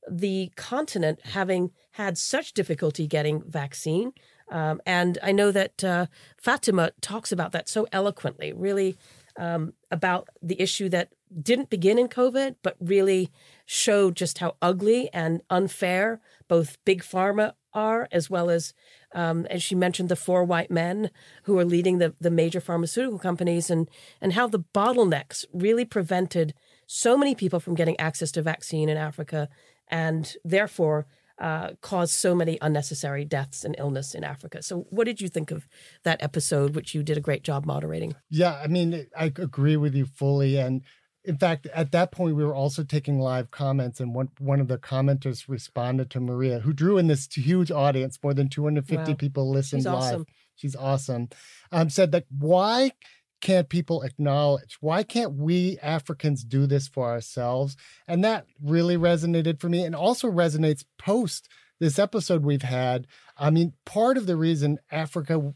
the 0.09 0.53
continent 0.57 1.19
having 1.25 1.73
had 1.93 2.17
such 2.17 2.53
difficulty 2.53 3.09
getting 3.09 3.43
vaccine 3.43 4.13
um, 4.51 4.81
and 4.87 5.19
I 5.23 5.33
know 5.33 5.51
that 5.51 5.83
uh, 5.83 6.07
Fatima 6.39 6.93
talks 7.01 7.33
about 7.33 7.53
that 7.53 7.69
so 7.69 7.87
eloquently, 7.93 8.53
really 8.53 8.97
um, 9.39 9.75
about 9.91 10.29
the 10.43 10.61
issue 10.61 10.89
that 10.91 11.11
didn't 11.43 11.71
begin 11.71 11.99
in 11.99 12.09
COVID, 12.09 12.57
but 12.63 12.77
really 12.81 13.31
showed 13.65 14.15
just 14.17 14.39
how 14.39 14.57
ugly 14.63 15.11
and 15.13 15.43
unfair 15.51 16.21
both 16.49 16.83
big 16.85 17.03
pharma 17.03 17.53
are, 17.75 18.09
as 18.13 18.31
well 18.31 18.49
as, 18.49 18.73
um, 19.13 19.45
as 19.47 19.63
she 19.63 19.75
mentioned, 19.75 20.09
the 20.09 20.17
four 20.17 20.45
white 20.45 20.71
men 20.71 21.11
who 21.43 21.59
are 21.59 21.65
leading 21.65 21.99
the, 21.99 22.15
the 22.21 22.31
major 22.31 22.61
pharmaceutical 22.61 23.19
companies, 23.19 23.69
and 23.69 23.91
and 24.21 24.33
how 24.33 24.47
the 24.47 24.61
bottlenecks 24.61 25.45
really 25.53 25.85
prevented 25.85 26.55
so 26.87 27.17
many 27.17 27.35
people 27.35 27.59
from 27.59 27.75
getting 27.75 27.99
access 27.99 28.31
to 28.31 28.43
vaccine 28.43 28.89
in 28.89 28.97
Africa 28.97 29.49
and 29.89 30.35
therefore 30.45 31.07
uh, 31.39 31.71
caused 31.81 32.15
so 32.15 32.35
many 32.35 32.59
unnecessary 32.63 33.25
deaths 33.25 33.65
and 33.65 33.75
illness 33.79 34.15
in 34.15 34.25
Africa. 34.25 34.63
So, 34.63 34.87
what 34.91 35.05
did 35.05 35.21
you 35.21 35.29
think 35.29 35.51
of 35.51 35.69
that 36.03 36.23
episode, 36.23 36.75
which 36.75 36.95
you 36.95 37.03
did 37.03 37.19
a 37.19 37.21
great 37.21 37.43
job 37.43 37.67
moderating? 37.67 38.15
Yeah, 38.31 38.59
I 38.63 38.67
mean, 38.67 39.07
I 39.17 39.27
agree 39.27 39.77
with 39.77 39.95
you 39.95 40.07
fully. 40.07 40.59
And 40.59 40.83
in 41.25 41.37
fact, 41.37 41.67
at 41.75 41.93
that 41.93 42.13
point, 42.13 42.37
we 42.37 42.45
were 42.45 42.55
also 42.55 42.85
taking 42.85 43.21
live 43.21 43.51
comments, 43.51 44.01
and 44.01 44.15
one 44.15 44.31
one 44.39 44.61
of 44.61 44.69
the 44.69 44.79
commenters 44.79 45.49
responded 45.49 46.09
to 46.11 46.21
Maria, 46.21 46.61
who 46.61 46.73
drew 46.73 46.99
in 46.99 47.09
this 47.09 47.29
huge 47.31 47.71
audience. 47.71 48.19
More 48.23 48.35
than 48.35 48.49
250 48.49 49.11
wow. 49.11 49.17
people 49.17 49.51
listened 49.51 49.81
She's 49.81 49.87
live. 49.87 49.97
Awesome. 49.97 50.27
She's 50.55 50.77
awesome. 50.77 51.29
Um, 51.71 51.91
said 51.91 52.13
that 52.13 52.25
why 52.31 52.93
can't 53.41 53.69
people 53.69 54.03
acknowledge? 54.03 54.79
Why 54.81 55.03
can't 55.03 55.35
we 55.35 55.79
Africans 55.83 56.45
do 56.45 56.67
this 56.67 56.89
for 56.89 57.09
ourselves? 57.09 57.77
And 58.09 58.25
that 58.25 58.47
really 58.63 58.97
resonated 58.97 59.61
for 59.61 59.69
me 59.69 59.85
and 59.85 59.95
also 59.95 60.31
resonates 60.31 60.85
post 60.99 61.49
this 61.79 61.99
episode 61.99 62.45
we've 62.45 62.63
had. 62.63 63.07
I 63.37 63.51
mean, 63.51 63.75
part 63.85 64.17
of 64.17 64.27
the 64.27 64.37
reason 64.37 64.79
Africa 64.91 65.55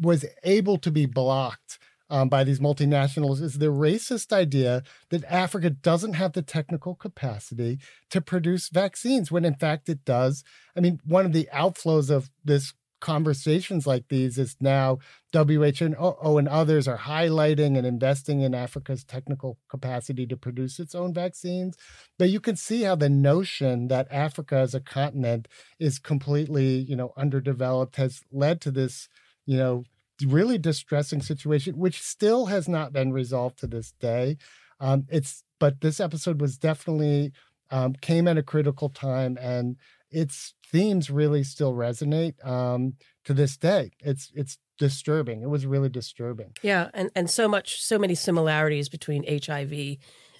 was 0.00 0.24
able 0.42 0.78
to 0.78 0.90
be 0.90 1.06
blocked 1.06 1.78
um, 2.10 2.28
by 2.28 2.44
these 2.44 2.60
multinationals 2.60 3.42
is 3.42 3.58
the 3.58 3.66
racist 3.66 4.32
idea 4.32 4.82
that 5.10 5.24
Africa 5.24 5.70
doesn't 5.70 6.14
have 6.14 6.32
the 6.32 6.42
technical 6.42 6.94
capacity 6.94 7.78
to 8.10 8.20
produce 8.20 8.70
vaccines, 8.70 9.30
when 9.30 9.44
in 9.44 9.54
fact 9.54 9.88
it 9.88 10.04
does. 10.04 10.42
I 10.76 10.80
mean, 10.80 11.00
one 11.04 11.26
of 11.26 11.32
the 11.32 11.48
outflows 11.54 12.10
of 12.10 12.30
this 12.44 12.72
conversations 13.00 13.86
like 13.86 14.08
these 14.08 14.38
is 14.38 14.56
now 14.60 14.98
WHO 15.32 16.38
and 16.38 16.48
others 16.48 16.88
are 16.88 16.98
highlighting 16.98 17.76
and 17.76 17.86
investing 17.86 18.40
in 18.40 18.54
Africa's 18.54 19.04
technical 19.04 19.58
capacity 19.68 20.26
to 20.26 20.36
produce 20.36 20.78
its 20.78 20.94
own 20.94 21.12
vaccines. 21.12 21.76
But 22.18 22.30
you 22.30 22.40
can 22.40 22.56
see 22.56 22.82
how 22.82 22.94
the 22.94 23.08
notion 23.08 23.88
that 23.88 24.08
Africa 24.10 24.56
as 24.56 24.74
a 24.74 24.80
continent 24.80 25.48
is 25.78 25.98
completely, 25.98 26.78
you 26.78 26.96
know, 26.96 27.12
underdeveloped 27.16 27.96
has 27.96 28.22
led 28.32 28.60
to 28.62 28.70
this, 28.70 29.08
you 29.46 29.56
know, 29.56 29.84
really 30.26 30.58
distressing 30.58 31.22
situation, 31.22 31.78
which 31.78 32.02
still 32.02 32.46
has 32.46 32.68
not 32.68 32.92
been 32.92 33.12
resolved 33.12 33.58
to 33.60 33.66
this 33.66 33.92
day. 34.00 34.36
Um, 34.80 35.06
it's 35.10 35.44
but 35.60 35.80
this 35.80 36.00
episode 36.00 36.40
was 36.40 36.56
definitely 36.56 37.32
um, 37.70 37.94
came 37.94 38.28
at 38.28 38.38
a 38.38 38.42
critical 38.42 38.88
time 38.88 39.36
and 39.40 39.76
its 40.10 40.54
themes 40.70 41.10
really 41.10 41.44
still 41.44 41.74
resonate 41.74 42.44
um, 42.46 42.94
to 43.24 43.34
this 43.34 43.56
day. 43.56 43.90
It's 44.00 44.30
it's 44.34 44.58
disturbing. 44.78 45.42
It 45.42 45.50
was 45.50 45.66
really 45.66 45.88
disturbing. 45.88 46.52
Yeah, 46.62 46.90
and 46.94 47.10
and 47.14 47.30
so 47.30 47.48
much, 47.48 47.82
so 47.82 47.98
many 47.98 48.14
similarities 48.14 48.88
between 48.88 49.24
HIV 49.26 49.98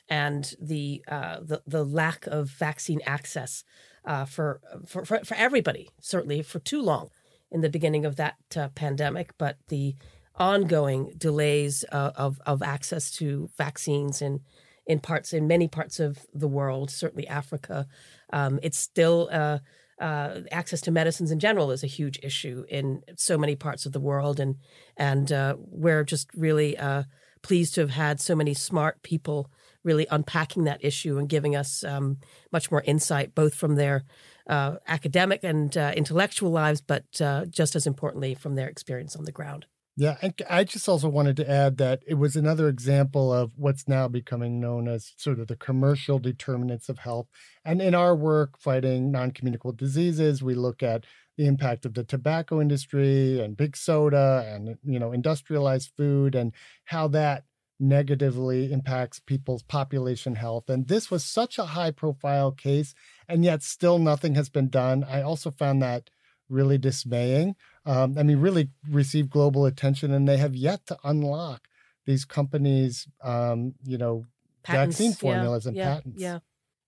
and 0.09 0.55
the 0.61 1.03
uh, 1.09 1.39
the 1.43 1.63
the 1.67 1.85
lack 1.85 2.27
of 2.27 2.51
vaccine 2.51 3.01
access 3.07 3.65
uh, 4.05 4.25
for, 4.25 4.61
for 4.87 5.05
for 5.05 5.25
for 5.25 5.35
everybody. 5.35 5.89
Certainly 6.01 6.43
for 6.43 6.59
too 6.59 6.83
long 6.83 7.11
in 7.51 7.61
the 7.61 7.71
beginning 7.71 8.05
of 8.05 8.17
that 8.17 8.37
uh, 8.57 8.69
pandemic, 8.75 9.33
but 9.39 9.57
the 9.69 9.95
ongoing 10.37 11.13
delays 11.19 11.85
uh, 11.93 12.13
of 12.17 12.41
of 12.47 12.63
access 12.63 13.11
to 13.11 13.51
vaccines 13.57 14.23
in 14.23 14.41
in 14.89 14.99
parts 14.99 15.33
in 15.33 15.47
many 15.47 15.69
parts 15.69 16.01
of 16.01 16.27
the 16.35 16.49
world, 16.49 16.91
certainly 16.91 17.29
Africa, 17.29 17.87
um, 18.33 18.59
it's 18.63 18.79
still 18.79 19.29
uh, 19.31 19.59
uh, 20.01 20.41
access 20.51 20.81
to 20.81 20.91
medicines 20.91 21.31
in 21.31 21.39
general 21.39 21.71
is 21.71 21.85
a 21.85 21.89
huge 21.89 22.19
issue 22.23 22.65
in 22.69 23.03
so 23.17 23.37
many 23.37 23.55
parts 23.55 23.85
of 23.85 23.93
the 23.93 24.01
world, 24.01 24.41
and 24.41 24.57
and 24.97 25.31
uh, 25.31 25.55
we're 25.59 26.05
just 26.05 26.29
really 26.35 26.77
uh, 26.77 27.03
pleased 27.43 27.75
to 27.75 27.83
have 27.83 27.91
had 27.91 28.21
so 28.21 28.35
many 28.35 28.55
smart 28.55 29.03
people 29.03 29.51
really 29.85 30.07
unpacking 30.11 30.65
that 30.65 30.85
issue 30.85 31.19
and 31.19 31.29
giving 31.29 31.55
us 31.55 31.85
um, 31.85 32.19
much 32.51 32.71
more 32.71 32.83
insight, 32.85 33.35
both 33.35 33.55
from 33.55 33.77
their 33.77 34.05
uh, 34.49 34.77
academic 34.87 35.45
and 35.45 35.77
uh, 35.77 35.93
intellectual 35.97 36.51
lives, 36.51 36.81
but 36.81 37.05
just 37.51 37.77
as 37.77 37.87
importantly 37.87 38.35
from 38.35 38.55
their 38.55 38.69
experience 38.69 39.15
on 39.15 39.25
the 39.25 39.33
ground. 39.33 39.67
Yeah, 40.01 40.17
and 40.23 40.33
I 40.49 40.63
just 40.63 40.89
also 40.89 41.09
wanted 41.09 41.37
to 41.39 41.51
add 41.51 41.77
that 41.79 42.05
it 42.07 42.15
was 42.15 42.37
another 42.37 42.69
example 42.69 43.33
of 43.33 43.51
what's 43.57 43.89
now 43.89 44.07
becoming 44.07 44.61
known 44.61 44.87
as 44.87 45.13
sort 45.17 45.41
of 45.41 45.49
the 45.49 45.57
commercial 45.57 46.21
determinants 46.21 46.89
of 46.89 46.99
health. 47.01 47.27
And 47.65 47.83
in 47.83 47.97
our 47.97 48.15
work 48.15 48.59
fighting 48.61 49.11
non 49.11 49.33
communicable 49.33 49.73
diseases, 49.73 50.41
we 50.41 50.55
look 50.55 50.85
at 50.85 51.05
the 51.37 51.47
impact 51.47 51.85
of 51.85 51.95
the 51.95 52.05
tobacco 52.05 52.61
industry 52.61 53.41
and 53.41 53.57
big 53.57 53.77
soda 53.77 54.45
and 54.55 54.77
you 54.85 55.01
know 55.01 55.11
industrialized 55.13 55.91
food 55.97 56.37
and 56.37 56.53
how 56.85 57.09
that 57.09 57.45
negatively 57.81 58.73
impacts 58.73 59.19
people's 59.21 59.63
population 59.65 60.37
health. 60.37 60.69
And 60.71 60.87
this 60.87 61.11
was 61.11 61.25
such 61.25 61.59
a 61.59 61.65
high 61.67 61.91
profile 61.91 62.53
case, 62.53 62.95
and 63.29 63.45
yet 63.45 63.65
still 63.65 63.99
nothing 63.99 64.37
has 64.37 64.49
been 64.49 64.69
done. 64.69 65.03
I 65.03 65.23
also 65.23 65.51
found 65.51 65.83
that 65.83 66.11
really 66.49 66.79
dismaying. 66.79 67.57
Um, 67.85 68.17
I 68.19 68.23
mean, 68.23 68.41
really 68.41 68.71
received 68.89 69.31
global 69.31 69.67
attention, 69.67 70.13
and 70.13 70.29
they 70.29 70.37
have 70.37 70.55
yet 70.55 70.87
to 70.87 70.99
unlock 71.05 71.69
these 72.07 72.25
companies, 72.25 73.07
um, 73.23 73.75
you 73.85 73.99
know, 73.99 74.25
patents, 74.63 74.97
vaccine 74.97 75.13
formulas 75.13 75.65
yeah, 75.65 75.69
and 75.69 75.77
yeah, 75.77 75.95
patents. 75.95 76.21
Yeah. 76.21 76.39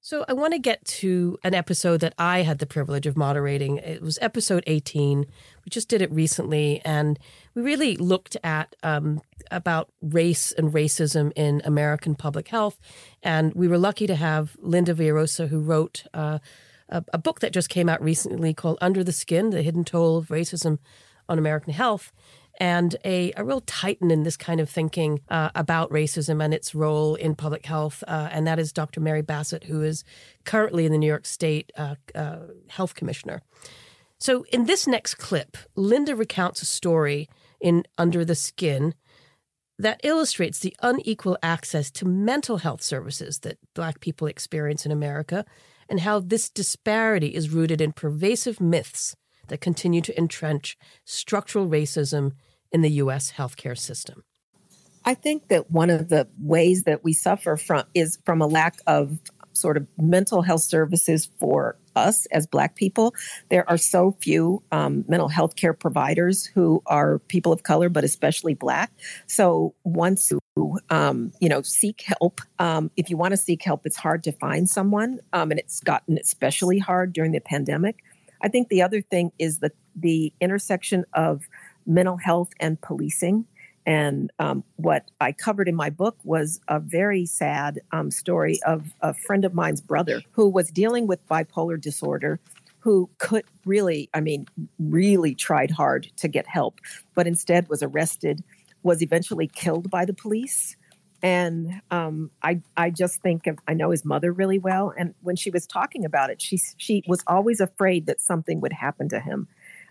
So 0.03 0.25
I 0.27 0.33
want 0.33 0.55
to 0.55 0.59
get 0.59 0.83
to 0.87 1.39
an 1.45 1.53
episode 1.53 2.01
that 2.01 2.15
I 2.17 2.41
had 2.41 2.59
the 2.59 2.67
privilege 2.67 3.07
of 3.07 3.19
moderating. 3.19 3.77
It 3.77 4.01
was 4.01 4.19
episode 4.23 4.65
18. 4.67 5.21
We 5.21 5.69
just 5.69 5.91
did 5.91 6.01
it 6.01 6.11
recently, 6.11 6.81
and 6.87 7.19
we 7.55 7.61
really 7.61 7.97
looked 7.97 8.35
at 8.43 8.75
um, 8.83 9.21
about 9.51 9.91
race 10.01 10.53
and 10.53 10.73
racism 10.73 11.33
in 11.37 11.61
American 11.67 12.15
public 12.15 12.49
health. 12.49 12.81
And 13.23 13.53
we 13.55 13.69
were 13.69 13.77
lucky 13.77 14.07
to 14.07 14.15
have 14.15 14.57
Linda 14.59 14.95
Villarosa, 14.95 15.49
who 15.49 15.61
wrote 15.61 16.05
uh, 16.15 16.39
a, 16.91 17.05
a 17.13 17.19
book 17.19 17.41
that 17.41 17.53
just 17.53 17.69
came 17.69 17.89
out 17.89 18.03
recently 18.03 18.53
called 18.53 18.79
Under 18.81 19.03
the 19.03 19.13
Skin 19.13 19.51
The 19.51 19.63
Hidden 19.63 19.85
Toll 19.85 20.19
of 20.19 20.29
Racism 20.29 20.79
on 21.29 21.39
American 21.39 21.73
Health. 21.73 22.13
And 22.59 22.97
a, 23.07 23.33
a 23.37 23.45
real 23.45 23.63
titan 23.63 24.11
in 24.11 24.25
this 24.25 24.37
kind 24.37 24.61
of 24.61 24.69
thinking 24.69 25.21
uh, 25.31 25.49
about 25.55 25.91
racism 25.91 26.45
and 26.45 26.53
its 26.53 26.75
role 26.75 27.15
in 27.15 27.35
public 27.35 27.65
health. 27.65 28.05
Uh, 28.07 28.29
and 28.31 28.47
that 28.47 28.59
is 28.59 28.71
Dr. 28.71 29.01
Mary 29.01 29.23
Bassett, 29.23 29.65
who 29.65 29.83
is 29.83 30.05
currently 30.45 30.85
in 30.85 30.93
the 30.93 30.99
New 30.99 31.07
York 31.07 31.25
State 31.25 31.73
uh, 31.79 31.95
uh, 32.15 32.41
Health 32.69 32.95
Commissioner. 32.95 33.41
So, 34.19 34.45
in 34.53 34.67
this 34.67 34.87
next 34.87 35.15
clip, 35.15 35.57
Linda 35.75 36.15
recounts 36.15 36.61
a 36.61 36.67
story 36.67 37.31
in 37.63 37.85
Under 37.97 38.27
the 38.27 38.35
Skin 38.35 38.95
that 39.79 40.01
illustrates 40.05 40.59
the 40.59 40.77
unequal 40.83 41.39
access 41.43 41.91
to 41.93 42.05
mental 42.05 42.59
health 42.59 42.83
services 42.83 43.39
that 43.39 43.57
Black 43.73 44.01
people 44.01 44.27
experience 44.27 44.85
in 44.85 44.93
America 44.93 45.47
and 45.91 46.01
how 46.01 46.21
this 46.21 46.49
disparity 46.49 47.35
is 47.35 47.51
rooted 47.51 47.81
in 47.81 47.93
pervasive 47.93 48.61
myths 48.61 49.17
that 49.49 49.61
continue 49.61 50.01
to 50.01 50.17
entrench 50.17 50.79
structural 51.05 51.69
racism 51.69 52.33
in 52.73 52.81
the 52.81 52.91
U.S. 52.93 53.33
healthcare 53.33 53.77
system. 53.77 54.23
I 55.05 55.15
think 55.15 55.49
that 55.49 55.71
one 55.71 55.91
of 55.91 56.09
the 56.09 56.29
ways 56.39 56.85
that 56.85 57.03
we 57.03 57.13
suffer 57.13 57.57
from 57.57 57.85
is 57.95 58.19
from 58.25 58.41
a 58.41 58.47
lack 58.47 58.77
of 58.87 59.19
sort 59.53 59.77
of 59.77 59.87
mental 59.99 60.43
health 60.43 60.63
services 60.63 61.29
for 61.39 61.77
us 61.97 62.27
as 62.27 62.47
Black 62.47 62.77
people. 62.77 63.15
There 63.49 63.69
are 63.69 63.77
so 63.77 64.17
few 64.21 64.63
um, 64.71 65.05
mental 65.09 65.29
health 65.29 65.57
care 65.57 65.75
providers 65.75 66.47
who 66.47 66.83
are 66.87 67.19
people 67.19 67.53
of 67.53 67.63
color, 67.63 67.89
but 67.89 68.05
especially 68.05 68.55
Black. 68.55 68.93
So 69.27 69.75
once 69.85 70.33
um, 70.91 71.33
you 71.41 71.49
know, 71.49 71.63
seek 71.63 72.03
help, 72.03 72.41
um, 72.59 72.91
if 72.97 73.11
you 73.11 73.17
want 73.17 73.33
to 73.33 73.37
seek 73.37 73.63
help, 73.63 73.87
it's 73.87 73.97
hard 73.97 74.23
to 74.25 74.33
find 74.33 74.69
someone, 74.69 75.21
um, 75.33 75.51
and 75.51 75.61
it's 75.61 75.81
gotten 75.81 76.19
especially 76.19 76.79
hard 76.79 77.13
during 77.13 77.33
the 77.33 77.41
pandemic. 77.41 77.97
I 78.43 78.49
think 78.49 78.69
the 78.69 78.83
other 78.83 79.01
thing 79.01 79.33
is 79.39 79.59
that 79.59 79.73
the 79.95 80.33
intersection 80.41 81.05
of 81.15 81.49
mental 81.87 82.17
health 82.17 82.51
and 82.59 82.81
policing. 82.81 83.47
And 83.87 84.31
um, 84.39 84.63
what 84.77 85.11
I 85.21 85.33
covered 85.33 85.69
in 85.69 85.75
my 85.75 85.91
book 85.91 86.17
was 86.25 86.61
a 86.69 86.79
very 86.79 87.27
sad 87.27 87.81
um, 87.93 88.11
story 88.11 88.61
of 88.67 88.93
a 89.01 89.15
friend 89.15 89.45
of 89.45 89.55
mine's 89.55 89.81
brother 89.81 90.23
who 90.33 90.49
was 90.49 90.71
dealing 90.71 91.07
with 91.07 91.27
bipolar 91.29 91.81
disorder, 91.81 92.39
who 92.79 93.09
could 93.19 93.45
really, 93.65 94.09
I 94.15 94.21
mean, 94.21 94.47
really 94.79 95.35
tried 95.35 95.71
hard 95.71 96.11
to 96.17 96.29
get 96.29 96.47
help, 96.47 96.81
but 97.15 97.27
instead 97.27 97.69
was 97.69 97.83
arrested, 97.83 98.45
was 98.83 99.03
eventually 99.03 99.47
killed 99.47 99.91
by 99.91 100.05
the 100.05 100.15
police. 100.15 100.77
And 101.23 101.83
um, 101.91 102.31
I, 102.43 102.63
I 102.77 102.91
just 102.91 103.21
think 103.21 103.47
of, 103.47 103.59
I 103.69 103.75
know 103.75 103.91
his 103.91 104.07
mother 104.07 104.33
really 104.33 104.59
well. 104.59 104.95
And 104.97 105.15
when 105.21 105.37
she 105.37 105.51
was 105.51 105.67
talking 105.67 106.05
about 106.05 106.31
it, 106.31 106.41
she, 106.41 106.59
she 106.79 107.03
was 107.07 107.23
always 107.27 107.61
afraid 107.61 108.07
that 108.07 108.23
something 108.23 108.61
would 108.63 108.73
happen 108.73 109.09
to 109.11 109.21
him 109.21 109.47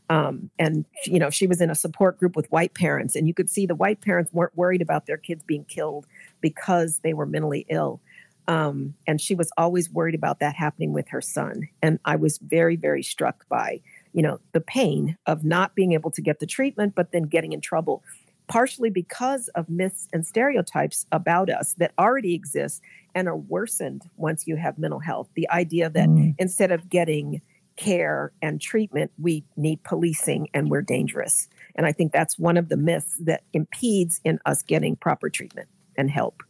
um, 0.09 0.49
and 0.57 0.85
you 1.05 1.19
know 1.19 1.29
she 1.29 1.47
was 1.47 1.61
in 1.61 1.69
a 1.69 1.75
support 1.75 2.17
group 2.17 2.35
with 2.35 2.51
white 2.51 2.73
parents 2.73 3.15
and 3.15 3.27
you 3.27 3.33
could 3.33 3.49
see 3.49 3.65
the 3.65 3.75
white 3.75 4.01
parents 4.01 4.33
weren't 4.33 4.57
worried 4.57 4.81
about 4.81 5.05
their 5.05 5.17
kids 5.17 5.43
being 5.43 5.65
killed 5.65 6.05
because 6.41 6.99
they 7.03 7.13
were 7.13 7.25
mentally 7.25 7.65
ill 7.69 8.01
um, 8.47 8.95
and 9.05 9.21
she 9.21 9.35
was 9.35 9.51
always 9.57 9.91
worried 9.91 10.15
about 10.15 10.39
that 10.39 10.55
happening 10.55 10.93
with 10.93 11.07
her 11.09 11.21
son 11.21 11.67
and 11.81 11.99
i 12.05 12.15
was 12.15 12.39
very 12.39 12.75
very 12.75 13.03
struck 13.03 13.47
by 13.47 13.79
you 14.13 14.21
know 14.21 14.39
the 14.51 14.61
pain 14.61 15.17
of 15.27 15.43
not 15.43 15.75
being 15.75 15.93
able 15.93 16.11
to 16.11 16.21
get 16.21 16.39
the 16.39 16.47
treatment 16.47 16.95
but 16.95 17.11
then 17.11 17.23
getting 17.23 17.53
in 17.53 17.61
trouble 17.61 18.03
partially 18.49 18.89
because 18.89 19.47
of 19.49 19.69
myths 19.69 20.07
and 20.11 20.25
stereotypes 20.25 21.05
about 21.11 21.49
us 21.49 21.73
that 21.75 21.93
already 21.97 22.33
exist 22.33 22.81
and 23.15 23.27
are 23.27 23.37
worsened 23.37 24.09
once 24.17 24.47
you 24.47 24.57
have 24.57 24.77
mental 24.77 24.99
health. 24.99 25.29
The 25.35 25.49
idea 25.49 25.89
that 25.89 26.09
mm. 26.09 26.35
instead 26.37 26.71
of 26.71 26.89
getting 26.89 27.41
care 27.77 28.33
and 28.41 28.59
treatment, 28.59 29.11
we 29.17 29.45
need 29.55 29.81
policing 29.83 30.49
and 30.53 30.69
we're 30.69 30.81
dangerous. 30.81 31.47
And 31.75 31.85
I 31.85 31.93
think 31.93 32.11
that's 32.11 32.37
one 32.37 32.57
of 32.57 32.67
the 32.67 32.75
myths 32.75 33.15
that 33.21 33.43
impedes 33.53 34.19
in 34.25 34.39
us 34.45 34.63
getting 34.63 34.97
proper 34.97 35.29
treatment 35.29 35.69
and 35.95 36.09
help. 36.09 36.43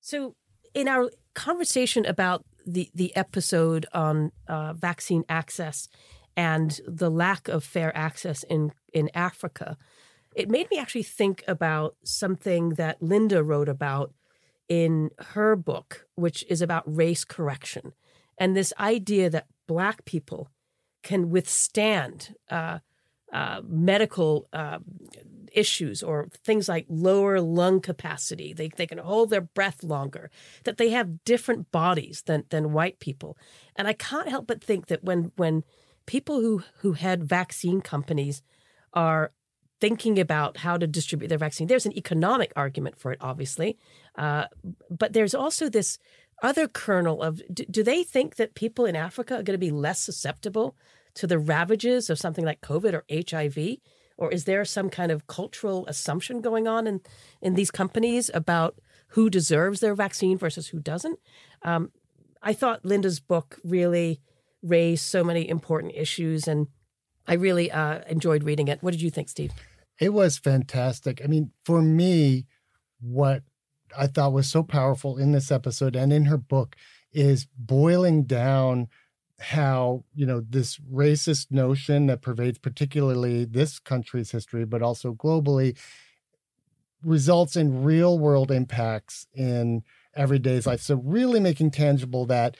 So, 0.00 0.34
in 0.74 0.88
our 0.88 1.10
conversation 1.34 2.06
about 2.06 2.44
the, 2.66 2.90
the 2.94 3.14
episode 3.14 3.86
on 3.92 4.32
uh, 4.48 4.72
vaccine 4.72 5.24
access 5.28 5.88
and 6.36 6.80
the 6.86 7.10
lack 7.10 7.48
of 7.48 7.62
fair 7.62 7.96
access 7.96 8.42
in, 8.44 8.72
in 8.92 9.10
Africa, 9.14 9.76
it 10.34 10.48
made 10.48 10.70
me 10.70 10.78
actually 10.78 11.02
think 11.02 11.42
about 11.48 11.96
something 12.04 12.70
that 12.70 13.02
Linda 13.02 13.42
wrote 13.42 13.68
about 13.68 14.12
in 14.68 15.10
her 15.18 15.56
book, 15.56 16.06
which 16.14 16.44
is 16.48 16.62
about 16.62 16.84
race 16.86 17.24
correction 17.24 17.92
and 18.40 18.56
this 18.56 18.72
idea 18.80 19.28
that 19.30 19.46
Black 19.68 20.04
people 20.06 20.48
can 21.02 21.30
withstand 21.30 22.34
uh, 22.50 22.78
uh, 23.32 23.60
medical 23.64 24.48
uh, 24.52 24.78
issues 25.52 26.02
or 26.02 26.28
things 26.42 26.68
like 26.68 26.86
lower 26.88 27.40
lung 27.40 27.80
capacity. 27.80 28.52
They, 28.52 28.68
they 28.68 28.86
can 28.86 28.98
hold 28.98 29.30
their 29.30 29.42
breath 29.42 29.84
longer, 29.84 30.30
that 30.64 30.78
they 30.78 30.88
have 30.90 31.22
different 31.24 31.70
bodies 31.70 32.22
than, 32.26 32.44
than 32.48 32.72
white 32.72 32.98
people. 32.98 33.36
And 33.76 33.86
I 33.86 33.92
can't 33.92 34.28
help 34.28 34.46
but 34.46 34.64
think 34.64 34.86
that 34.86 35.04
when, 35.04 35.32
when 35.36 35.62
people 36.06 36.40
who, 36.40 36.64
who 36.78 36.94
had 36.94 37.22
vaccine 37.22 37.80
companies 37.82 38.42
are 38.94 39.32
thinking 39.80 40.18
about 40.18 40.58
how 40.58 40.76
to 40.76 40.86
distribute 40.86 41.28
their 41.28 41.38
vaccine. 41.38 41.66
There's 41.66 41.86
an 41.86 41.96
economic 41.96 42.52
argument 42.54 42.98
for 42.98 43.12
it, 43.12 43.18
obviously, 43.20 43.78
uh, 44.16 44.44
but 44.90 45.12
there's 45.12 45.34
also 45.34 45.68
this 45.68 45.98
other 46.42 46.68
kernel 46.68 47.22
of 47.22 47.42
do, 47.52 47.64
do, 47.64 47.82
they 47.82 48.02
think 48.02 48.36
that 48.36 48.54
people 48.54 48.86
in 48.86 48.96
Africa 48.96 49.34
are 49.34 49.42
going 49.42 49.54
to 49.54 49.58
be 49.58 49.70
less 49.70 50.00
susceptible 50.00 50.76
to 51.14 51.26
the 51.26 51.38
ravages 51.38 52.08
of 52.08 52.18
something 52.18 52.44
like 52.44 52.60
COVID 52.60 52.94
or 52.94 53.04
HIV? 53.10 53.78
Or 54.16 54.30
is 54.30 54.44
there 54.44 54.64
some 54.64 54.90
kind 54.90 55.10
of 55.10 55.26
cultural 55.26 55.86
assumption 55.86 56.40
going 56.40 56.68
on 56.68 56.86
in, 56.86 57.00
in 57.40 57.54
these 57.54 57.70
companies 57.70 58.30
about 58.34 58.78
who 59.08 59.30
deserves 59.30 59.80
their 59.80 59.94
vaccine 59.94 60.36
versus 60.36 60.68
who 60.68 60.78
doesn't? 60.78 61.18
Um, 61.62 61.90
I 62.42 62.52
thought 62.52 62.84
Linda's 62.84 63.20
book 63.20 63.58
really 63.64 64.20
raised 64.62 65.04
so 65.04 65.24
many 65.24 65.48
important 65.48 65.94
issues, 65.94 66.46
and 66.46 66.68
I 67.26 67.34
really 67.34 67.70
uh, 67.70 68.00
enjoyed 68.08 68.44
reading 68.44 68.68
it. 68.68 68.82
What 68.82 68.92
did 68.92 69.02
you 69.02 69.10
think, 69.10 69.28
Steve? 69.28 69.52
It 70.00 70.14
was 70.14 70.38
fantastic. 70.38 71.20
I 71.22 71.26
mean, 71.26 71.52
for 71.64 71.82
me, 71.82 72.46
what 73.00 73.42
I 73.96 74.06
thought 74.06 74.32
was 74.32 74.48
so 74.48 74.62
powerful 74.62 75.18
in 75.18 75.32
this 75.32 75.50
episode 75.50 75.94
and 75.94 76.12
in 76.12 76.24
her 76.24 76.38
book 76.38 76.74
is 77.12 77.46
boiling 77.58 78.24
down 78.24 78.88
how 79.40 80.04
you 80.14 80.26
know 80.26 80.42
this 80.48 80.78
racist 80.92 81.50
notion 81.50 82.06
that 82.06 82.20
pervades 82.20 82.58
particularly 82.58 83.46
this 83.46 83.78
country's 83.78 84.30
history 84.30 84.66
but 84.66 84.82
also 84.82 85.14
globally 85.14 85.78
results 87.02 87.56
in 87.56 87.82
real 87.82 88.18
world 88.18 88.50
impacts 88.50 89.26
in 89.32 89.82
everyday's 90.14 90.66
life 90.66 90.82
so 90.82 90.96
really 90.96 91.40
making 91.40 91.70
tangible 91.70 92.26
that 92.26 92.54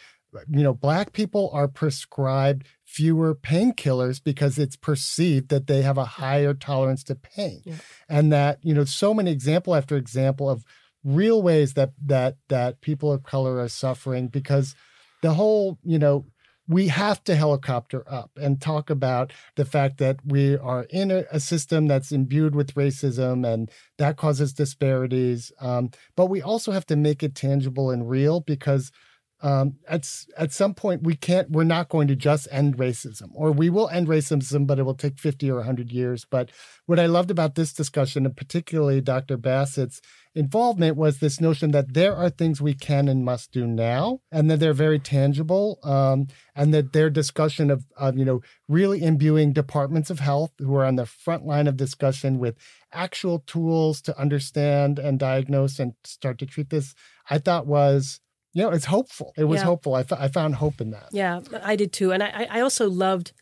you 0.48 0.62
know 0.62 0.74
black 0.74 1.12
people 1.12 1.50
are 1.52 1.68
prescribed 1.68 2.66
fewer 2.84 3.34
painkillers 3.34 4.22
because 4.22 4.58
it's 4.58 4.76
perceived 4.76 5.48
that 5.48 5.66
they 5.66 5.82
have 5.82 5.98
a 5.98 6.04
higher 6.04 6.54
tolerance 6.54 7.04
to 7.04 7.14
pain 7.14 7.62
yeah. 7.64 7.76
and 8.08 8.32
that 8.32 8.58
you 8.62 8.74
know 8.74 8.84
so 8.84 9.12
many 9.12 9.30
example 9.30 9.74
after 9.74 9.96
example 9.96 10.48
of 10.48 10.64
real 11.04 11.42
ways 11.42 11.74
that 11.74 11.92
that 12.04 12.36
that 12.48 12.80
people 12.80 13.12
of 13.12 13.22
color 13.22 13.58
are 13.58 13.68
suffering 13.68 14.28
because 14.28 14.74
the 15.22 15.34
whole 15.34 15.78
you 15.82 15.98
know 15.98 16.24
we 16.68 16.86
have 16.86 17.22
to 17.24 17.34
helicopter 17.34 18.04
up 18.08 18.30
and 18.36 18.60
talk 18.60 18.90
about 18.90 19.32
the 19.56 19.64
fact 19.64 19.98
that 19.98 20.18
we 20.24 20.56
are 20.56 20.84
in 20.90 21.10
a, 21.10 21.24
a 21.32 21.40
system 21.40 21.88
that's 21.88 22.12
imbued 22.12 22.54
with 22.54 22.74
racism 22.74 23.44
and 23.44 23.70
that 23.98 24.16
causes 24.16 24.52
disparities 24.52 25.50
um, 25.60 25.90
but 26.16 26.26
we 26.26 26.40
also 26.40 26.70
have 26.70 26.86
to 26.86 26.96
make 26.96 27.22
it 27.22 27.34
tangible 27.34 27.90
and 27.90 28.08
real 28.08 28.40
because 28.40 28.92
um, 29.42 29.76
at 29.88 30.08
at 30.36 30.52
some 30.52 30.74
point 30.74 31.02
we 31.02 31.14
can't 31.14 31.50
we're 31.50 31.64
not 31.64 31.88
going 31.88 32.08
to 32.08 32.16
just 32.16 32.48
end 32.50 32.76
racism 32.76 33.30
or 33.34 33.52
we 33.52 33.70
will 33.70 33.88
end 33.88 34.08
racism 34.08 34.66
but 34.66 34.78
it 34.78 34.82
will 34.82 34.94
take 34.94 35.18
50 35.18 35.50
or 35.50 35.56
100 35.56 35.90
years. 35.90 36.24
But 36.24 36.50
what 36.90 36.98
i 36.98 37.06
loved 37.06 37.30
about 37.30 37.54
this 37.54 37.72
discussion 37.72 38.26
and 38.26 38.36
particularly 38.36 39.00
dr 39.00 39.36
bassett's 39.36 40.00
involvement 40.34 40.96
was 40.96 41.18
this 41.18 41.40
notion 41.40 41.70
that 41.70 41.94
there 41.94 42.16
are 42.16 42.28
things 42.28 42.60
we 42.60 42.74
can 42.74 43.06
and 43.06 43.24
must 43.24 43.52
do 43.52 43.64
now 43.64 44.20
and 44.32 44.50
that 44.50 44.58
they're 44.58 44.72
very 44.72 44.98
tangible 44.98 45.78
um, 45.84 46.26
and 46.56 46.74
that 46.74 46.92
their 46.92 47.08
discussion 47.08 47.70
of, 47.70 47.84
of 47.96 48.18
you 48.18 48.24
know 48.24 48.40
really 48.68 49.04
imbuing 49.04 49.52
departments 49.52 50.10
of 50.10 50.18
health 50.18 50.50
who 50.58 50.74
are 50.74 50.84
on 50.84 50.96
the 50.96 51.06
front 51.06 51.46
line 51.46 51.68
of 51.68 51.76
discussion 51.76 52.40
with 52.40 52.56
actual 52.92 53.38
tools 53.46 54.00
to 54.02 54.18
understand 54.18 54.98
and 54.98 55.20
diagnose 55.20 55.78
and 55.78 55.94
start 56.02 56.38
to 56.38 56.46
treat 56.46 56.70
this 56.70 56.92
i 57.30 57.38
thought 57.38 57.68
was 57.68 58.18
you 58.52 58.62
know, 58.62 58.70
it's 58.70 58.86
hopeful. 58.86 59.32
It 59.36 59.44
was 59.44 59.60
yeah. 59.60 59.66
hopeful. 59.66 59.94
I, 59.94 60.00
f- 60.00 60.12
I 60.12 60.28
found 60.28 60.56
hope 60.56 60.80
in 60.80 60.90
that. 60.90 61.08
Yeah, 61.12 61.40
I 61.62 61.76
did 61.76 61.92
too. 61.92 62.12
And 62.12 62.22
I, 62.22 62.46
I 62.50 62.60
also 62.60 62.90
loved 62.90 63.32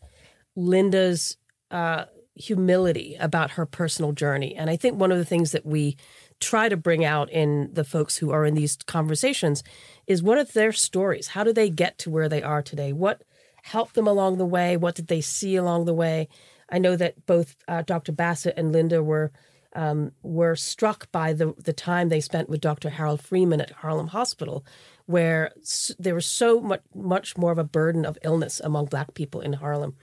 Linda's 0.55 1.37
uh, 1.71 2.05
humility 2.35 3.15
about 3.19 3.51
her 3.51 3.65
personal 3.65 4.11
journey. 4.11 4.55
And 4.55 4.69
I 4.69 4.75
think 4.75 4.99
one 4.99 5.11
of 5.11 5.17
the 5.17 5.25
things 5.25 5.51
that 5.51 5.65
we 5.65 5.97
try 6.39 6.69
to 6.69 6.77
bring 6.77 7.03
out 7.03 7.29
in 7.31 7.69
the 7.73 7.83
folks 7.83 8.17
who 8.17 8.31
are 8.31 8.45
in 8.45 8.53
these 8.53 8.77
conversations 8.87 9.63
is 10.07 10.23
what 10.23 10.37
are 10.37 10.43
their 10.43 10.71
stories? 10.71 11.29
How 11.29 11.43
do 11.43 11.51
they 11.51 11.69
get 11.69 11.97
to 11.99 12.09
where 12.09 12.29
they 12.29 12.41
are 12.41 12.61
today? 12.61 12.93
What 12.93 13.23
helped 13.63 13.95
them 13.95 14.07
along 14.07 14.37
the 14.37 14.45
way? 14.45 14.77
What 14.77 14.95
did 14.95 15.07
they 15.07 15.21
see 15.21 15.55
along 15.55 15.85
the 15.85 15.93
way? 15.93 16.29
I 16.69 16.77
know 16.77 16.95
that 16.95 17.25
both 17.25 17.55
uh, 17.67 17.81
Dr. 17.81 18.11
Bassett 18.11 18.53
and 18.57 18.71
Linda 18.71 19.03
were 19.03 19.31
um, 19.73 20.13
were 20.23 20.55
struck 20.55 21.11
by 21.11 21.33
the 21.33 21.53
the 21.57 21.73
time 21.73 22.09
they 22.09 22.21
spent 22.21 22.49
with 22.49 22.61
Dr. 22.61 22.89
Harold 22.89 23.21
Freeman 23.21 23.61
at 23.61 23.71
Harlem 23.71 24.07
Hospital, 24.07 24.65
where 25.09 25.51
there 25.97 26.13
was 26.13 26.27
so 26.27 26.61
much 26.61 26.83
much 26.93 27.35
more 27.35 27.51
of 27.51 27.57
a 27.57 27.63
burden 27.63 28.05
of 28.05 28.15
illness 28.23 28.59
among 28.63 28.85
Black 28.85 29.15
people 29.15 29.41
in 29.41 29.53
Harlem, 29.53 29.95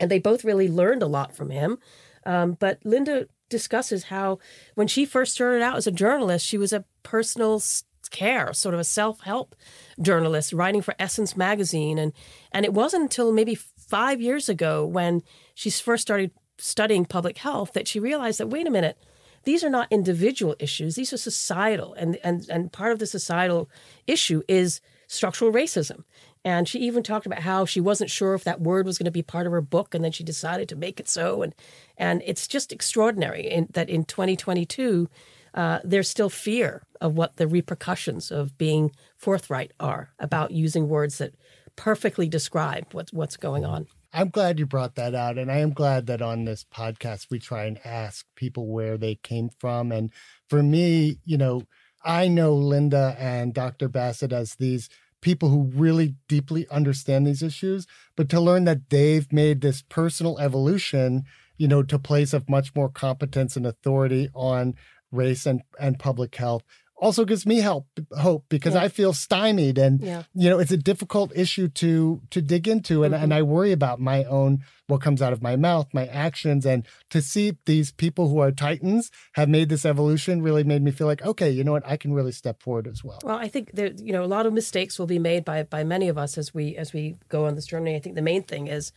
and 0.00 0.10
they 0.10 0.18
both 0.18 0.44
really 0.44 0.66
learned 0.66 1.02
a 1.02 1.06
lot 1.06 1.36
from 1.36 1.50
him. 1.50 1.76
Um, 2.24 2.56
but 2.58 2.78
Linda 2.82 3.28
discusses 3.50 4.04
how 4.04 4.38
when 4.74 4.88
she 4.88 5.04
first 5.04 5.34
started 5.34 5.62
out 5.62 5.76
as 5.76 5.86
a 5.86 5.92
journalist, 5.92 6.46
she 6.46 6.56
was 6.56 6.72
a 6.72 6.86
personal 7.02 7.62
care, 8.10 8.54
sort 8.54 8.72
of 8.72 8.80
a 8.80 8.84
self 8.84 9.20
help 9.20 9.54
journalist 10.00 10.54
writing 10.54 10.80
for 10.80 10.94
Essence 10.98 11.36
magazine, 11.36 11.98
and 11.98 12.14
and 12.50 12.64
it 12.64 12.72
wasn't 12.72 13.02
until 13.02 13.32
maybe 13.32 13.54
five 13.54 14.22
years 14.22 14.48
ago 14.48 14.86
when 14.86 15.22
she 15.54 15.68
first 15.68 16.00
started 16.00 16.30
studying 16.56 17.04
public 17.04 17.36
health 17.36 17.74
that 17.74 17.86
she 17.86 18.00
realized 18.00 18.40
that 18.40 18.48
wait 18.48 18.66
a 18.66 18.70
minute 18.70 18.96
these 19.46 19.64
are 19.64 19.70
not 19.70 19.88
individual 19.90 20.56
issues. 20.58 20.96
These 20.96 21.12
are 21.12 21.16
societal 21.16 21.94
and 21.94 22.18
and 22.22 22.46
and 22.50 22.70
part 22.70 22.92
of 22.92 22.98
the 22.98 23.06
societal 23.06 23.70
issue 24.06 24.42
is 24.48 24.80
structural 25.06 25.52
racism. 25.52 26.02
And 26.44 26.68
she 26.68 26.78
even 26.80 27.02
talked 27.02 27.26
about 27.26 27.40
how 27.40 27.64
she 27.64 27.80
wasn't 27.80 28.10
sure 28.10 28.34
if 28.34 28.44
that 28.44 28.60
word 28.60 28.86
was 28.86 28.98
going 28.98 29.06
to 29.06 29.10
be 29.10 29.22
part 29.22 29.46
of 29.46 29.52
her 29.52 29.60
book 29.60 29.94
and 29.94 30.04
then 30.04 30.12
she 30.12 30.22
decided 30.22 30.68
to 30.68 30.76
make 30.76 31.00
it 31.00 31.08
so. 31.08 31.42
And 31.42 31.54
and 31.96 32.22
it's 32.26 32.46
just 32.46 32.72
extraordinary 32.72 33.48
in, 33.48 33.68
that 33.72 33.88
in 33.88 34.04
2022 34.04 35.08
uh, 35.54 35.78
there's 35.84 36.10
still 36.10 36.28
fear 36.28 36.82
of 37.00 37.16
what 37.16 37.36
the 37.36 37.46
repercussions 37.46 38.30
of 38.30 38.58
being 38.58 38.90
forthright 39.16 39.72
are 39.78 40.10
about 40.18 40.50
using 40.50 40.88
words 40.88 41.18
that 41.18 41.34
perfectly 41.76 42.28
describe 42.28 42.86
what's 42.92 43.12
what's 43.12 43.36
going 43.36 43.64
on 43.64 43.86
I'm 44.16 44.30
glad 44.30 44.58
you 44.58 44.64
brought 44.64 44.94
that 44.94 45.14
out. 45.14 45.36
And 45.36 45.52
I 45.52 45.58
am 45.58 45.74
glad 45.74 46.06
that 46.06 46.22
on 46.22 46.46
this 46.46 46.64
podcast, 46.64 47.26
we 47.30 47.38
try 47.38 47.66
and 47.66 47.78
ask 47.84 48.24
people 48.34 48.66
where 48.66 48.96
they 48.96 49.16
came 49.16 49.50
from. 49.60 49.92
And 49.92 50.10
for 50.48 50.62
me, 50.62 51.18
you 51.26 51.36
know, 51.36 51.64
I 52.02 52.26
know 52.26 52.54
Linda 52.54 53.14
and 53.18 53.52
Dr. 53.52 53.88
Bassett 53.90 54.32
as 54.32 54.54
these 54.54 54.88
people 55.20 55.50
who 55.50 55.70
really 55.74 56.14
deeply 56.28 56.66
understand 56.70 57.26
these 57.26 57.42
issues, 57.42 57.86
but 58.16 58.30
to 58.30 58.40
learn 58.40 58.64
that 58.64 58.88
they've 58.88 59.30
made 59.30 59.60
this 59.60 59.82
personal 59.82 60.38
evolution, 60.38 61.24
you 61.58 61.68
know, 61.68 61.82
to 61.82 61.98
place 61.98 62.32
of 62.32 62.48
much 62.48 62.74
more 62.74 62.88
competence 62.88 63.54
and 63.54 63.66
authority 63.66 64.30
on 64.34 64.76
race 65.12 65.44
and, 65.44 65.60
and 65.78 65.98
public 65.98 66.34
health 66.36 66.62
also 66.98 67.24
gives 67.24 67.44
me 67.44 67.58
help 67.58 67.86
hope 68.18 68.44
because 68.48 68.74
yeah. 68.74 68.82
I 68.82 68.88
feel 68.88 69.12
stymied 69.12 69.78
and 69.78 70.00
yeah. 70.00 70.22
you 70.34 70.48
know 70.48 70.58
it's 70.58 70.72
a 70.72 70.76
difficult 70.76 71.30
issue 71.34 71.68
to 71.68 72.22
to 72.30 72.40
dig 72.40 72.66
into 72.66 73.04
and, 73.04 73.14
mm-hmm. 73.14 73.24
and 73.24 73.34
I 73.34 73.42
worry 73.42 73.72
about 73.72 74.00
my 74.00 74.24
own 74.24 74.64
what 74.86 75.02
comes 75.02 75.20
out 75.20 75.32
of 75.32 75.42
my 75.42 75.56
mouth 75.56 75.88
my 75.92 76.06
actions 76.06 76.64
and 76.64 76.86
to 77.10 77.20
see 77.20 77.56
these 77.66 77.92
people 77.92 78.28
who 78.28 78.38
are 78.38 78.50
titans 78.50 79.10
have 79.32 79.48
made 79.48 79.68
this 79.68 79.84
evolution 79.84 80.42
really 80.42 80.64
made 80.64 80.82
me 80.82 80.90
feel 80.90 81.06
like 81.06 81.24
okay 81.24 81.50
you 81.50 81.64
know 81.64 81.72
what 81.72 81.86
I 81.86 81.96
can 81.96 82.14
really 82.14 82.32
step 82.32 82.62
forward 82.62 82.86
as 82.86 83.04
well. 83.04 83.18
Well 83.22 83.36
I 83.36 83.48
think 83.48 83.72
that 83.72 83.98
you 83.98 84.12
know 84.12 84.24
a 84.24 84.26
lot 84.26 84.46
of 84.46 84.52
mistakes 84.52 84.98
will 84.98 85.06
be 85.06 85.18
made 85.18 85.44
by 85.44 85.64
by 85.64 85.84
many 85.84 86.08
of 86.08 86.16
us 86.16 86.38
as 86.38 86.54
we 86.54 86.76
as 86.76 86.92
we 86.92 87.16
go 87.28 87.46
on 87.46 87.54
this 87.54 87.66
journey 87.66 87.94
I 87.94 88.00
think 88.00 88.14
the 88.14 88.22
main 88.22 88.42
thing 88.42 88.68
is 88.68 88.92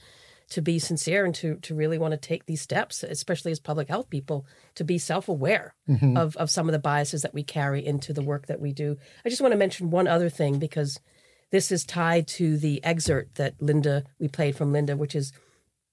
to 0.49 0.61
be 0.61 0.79
sincere 0.79 1.25
and 1.25 1.35
to 1.35 1.55
to 1.57 1.75
really 1.75 1.97
want 1.97 2.11
to 2.11 2.17
take 2.17 2.45
these 2.45 2.61
steps, 2.61 3.03
especially 3.03 3.51
as 3.51 3.59
public 3.59 3.87
health 3.87 4.09
people, 4.09 4.45
to 4.75 4.83
be 4.83 4.97
self 4.97 5.27
aware 5.29 5.75
mm-hmm. 5.87 6.17
of 6.17 6.35
of 6.37 6.49
some 6.49 6.67
of 6.67 6.73
the 6.73 6.79
biases 6.79 7.21
that 7.21 7.33
we 7.33 7.43
carry 7.43 7.85
into 7.85 8.13
the 8.13 8.21
work 8.21 8.47
that 8.47 8.59
we 8.59 8.71
do. 8.71 8.97
I 9.25 9.29
just 9.29 9.41
want 9.41 9.51
to 9.51 9.57
mention 9.57 9.89
one 9.89 10.07
other 10.07 10.29
thing 10.29 10.59
because 10.59 10.99
this 11.51 11.71
is 11.71 11.85
tied 11.85 12.27
to 12.27 12.57
the 12.57 12.83
excerpt 12.83 13.35
that 13.35 13.55
Linda 13.61 14.03
we 14.19 14.27
played 14.27 14.55
from 14.55 14.71
Linda, 14.71 14.97
which 14.97 15.15
is 15.15 15.31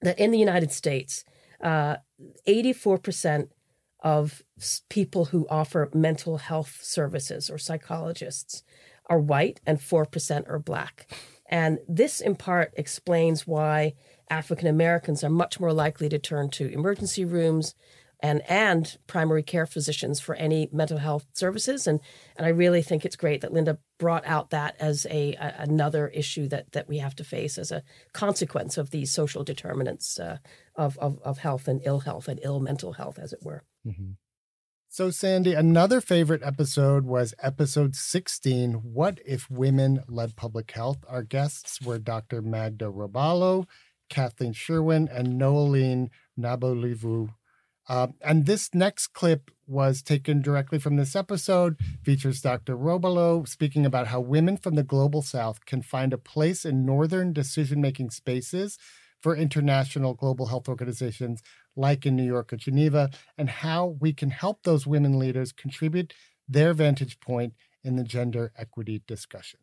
that 0.03 0.19
in 0.19 0.31
the 0.31 0.39
United 0.39 0.73
States, 0.73 1.25
uh, 1.61 1.97
eighty 2.47 2.73
four 2.73 2.99
percent 2.99 3.51
of 4.01 4.43
people 4.89 5.27
who 5.27 5.47
offer 5.51 5.91
mental 5.93 6.39
health 6.39 6.79
services 6.83 7.51
or 7.51 7.59
psychologists 7.59 8.63
are 9.09 9.19
white 9.19 9.61
and 9.67 9.79
4% 9.79 10.49
are 10.49 10.59
black. 10.59 11.11
And 11.49 11.79
this, 11.89 12.21
in 12.21 12.35
part, 12.35 12.73
explains 12.77 13.47
why 13.47 13.95
African 14.31 14.69
Americans 14.69 15.23
are 15.23 15.31
much 15.31 15.61
more 15.61 15.73
likely 15.73 16.09
to 16.09 16.19
turn 16.19 16.51
to 16.51 16.73
emergency 16.73 17.25
rooms 17.25 17.75
and 18.21 18.43
and 18.49 18.97
primary 19.07 19.43
care 19.43 19.67
physicians 19.67 20.21
for 20.21 20.35
any 20.37 20.69
mental 20.73 20.99
health 20.99 21.27
services. 21.35 21.87
And 21.87 22.01
and 22.37 22.47
I 22.47 22.51
really 22.51 22.83
think 22.83 23.05
it's 23.05 23.17
great 23.17 23.41
that 23.43 23.53
Linda 23.53 23.79
brought 23.99 24.27
out 24.27 24.51
that 24.51 24.77
as 24.81 25.07
a, 25.11 25.35
a 25.35 25.55
another 25.59 26.09
issue 26.09 26.49
that 26.49 26.73
that 26.73 26.89
we 26.89 26.99
have 26.99 27.15
to 27.17 27.25
face 27.25 27.59
as 27.59 27.71
a 27.71 27.83
consequence 28.13 28.79
of 28.79 28.91
these 28.91 29.13
social 29.13 29.45
determinants 29.45 30.19
uh, 30.19 30.39
of, 30.75 30.99
of 30.99 31.21
of 31.23 31.39
health 31.39 31.69
and 31.69 31.81
ill 31.85 32.01
health 32.01 32.29
and 32.29 32.41
ill 32.43 32.61
mental 32.61 32.95
health, 32.95 33.19
as 33.19 33.33
it 33.33 33.41
were. 33.43 33.65
Mm-hmm. 33.87 34.13
So, 34.89 35.11
Sandy, 35.11 35.53
another 35.53 36.01
favorite 36.01 36.43
episode 36.43 37.05
was 37.05 37.35
episode 37.43 37.95
16 37.95 38.75
What 38.95 39.19
If 39.27 39.51
Women 39.51 40.03
Led 40.09 40.37
Public 40.37 40.71
Health? 40.71 41.05
Our 41.07 41.23
guests 41.23 41.83
were 41.83 41.99
Dr. 41.99 42.41
Magda 42.41 42.87
Robalo, 42.87 43.67
Kathleen 44.09 44.53
Sherwin, 44.53 45.09
and 45.09 45.41
Noelene 45.41 46.11
Nabulivou. 46.39 47.31
Uh, 47.89 48.09
and 48.21 48.47
this 48.47 48.75
next 48.75 49.09
clip 49.09 49.51
was 49.67 50.03
taken 50.03 50.43
directly 50.43 50.79
from 50.79 50.97
this 50.97 51.15
episode, 51.15 51.79
features 52.03 52.41
Dr. 52.41 52.77
Robalo 52.77 53.47
speaking 53.47 53.87
about 53.87 54.09
how 54.09 54.21
women 54.21 54.57
from 54.57 54.75
the 54.75 54.83
global 54.83 55.23
south 55.23 55.65
can 55.67 55.83
find 55.83 56.13
a 56.13 56.19
place 56.19 56.65
in 56.65 56.85
northern 56.85 57.33
decision 57.33 57.81
making 57.81 58.11
spaces 58.11 58.79
for 59.21 59.37
international 59.37 60.15
global 60.15 60.47
health 60.47 60.69
organizations 60.69 61.43
like 61.77 62.07
in 62.07 62.17
New 62.17 62.25
York 62.25 62.53
or 62.53 62.57
Geneva, 62.57 63.11
and 63.37 63.49
how 63.49 63.97
we 64.01 64.13
can 64.13 64.31
help 64.31 64.63
those 64.63 64.87
women 64.87 65.19
leaders 65.19 65.53
contribute 65.53 66.13
their 66.49 66.73
vantage 66.73 67.21
point 67.21 67.55
in 67.85 67.97
the 67.97 68.05
gender 68.05 68.53
equity 68.57 69.03
discussion. 69.07 69.61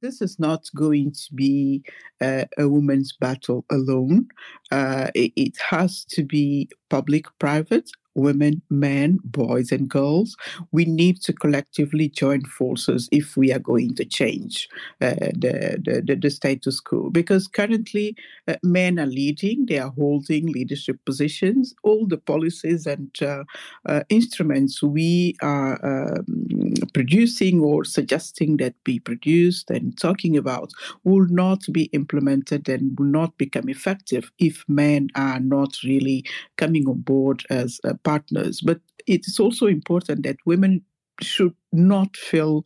This 0.00 0.22
is 0.22 0.38
not 0.38 0.64
going 0.76 1.12
to 1.12 1.34
be 1.34 1.82
uh, 2.20 2.44
a 2.56 2.68
woman's 2.68 3.12
battle 3.12 3.64
alone. 3.70 4.28
Uh, 4.70 5.10
it, 5.14 5.32
it 5.36 5.56
has 5.70 6.04
to 6.10 6.24
be 6.24 6.68
public 6.88 7.26
private 7.38 7.90
women, 8.14 8.62
men, 8.70 9.18
boys, 9.24 9.72
and 9.72 9.88
girls. 9.88 10.36
We 10.72 10.84
need 10.84 11.20
to 11.22 11.32
collectively 11.32 12.08
join 12.08 12.42
forces 12.44 13.08
if 13.12 13.36
we 13.36 13.52
are 13.52 13.58
going 13.58 13.94
to 13.96 14.04
change 14.04 14.68
uh, 15.00 15.14
the, 15.34 16.02
the, 16.04 16.16
the, 16.16 16.30
status 16.30 16.80
quo. 16.80 17.10
Because 17.10 17.46
currently, 17.48 18.16
uh, 18.46 18.56
men 18.62 18.98
are 18.98 19.06
leading, 19.06 19.66
they 19.66 19.78
are 19.78 19.92
holding 19.96 20.46
leadership 20.46 20.98
positions. 21.04 21.74
All 21.82 22.06
the 22.06 22.18
policies 22.18 22.86
and 22.86 23.10
uh, 23.22 23.44
uh 23.86 24.02
instruments 24.08 24.82
we 24.82 25.34
are 25.42 25.78
um, 25.84 26.74
producing 26.92 27.60
or 27.60 27.84
suggesting 27.84 28.56
that 28.58 28.74
be 28.84 28.98
produced 28.98 29.70
and 29.70 29.96
talking 29.98 30.36
about 30.36 30.72
will 31.04 31.26
not 31.28 31.60
be 31.72 31.84
implemented 31.92 32.68
and 32.68 32.98
will 32.98 33.06
not 33.06 33.36
become 33.38 33.68
effective 33.68 34.30
if 34.38 34.64
men 34.68 35.08
are 35.14 35.40
not 35.40 35.76
really 35.84 36.24
coming 36.56 36.88
on 36.88 37.00
board 37.00 37.44
as 37.50 37.80
a 37.84 37.94
partners. 38.10 38.60
But 38.68 38.80
it 39.06 39.22
is 39.30 39.38
also 39.44 39.66
important 39.66 40.22
that 40.22 40.36
women 40.52 40.82
should 41.20 41.54
not 41.72 42.16
feel 42.16 42.64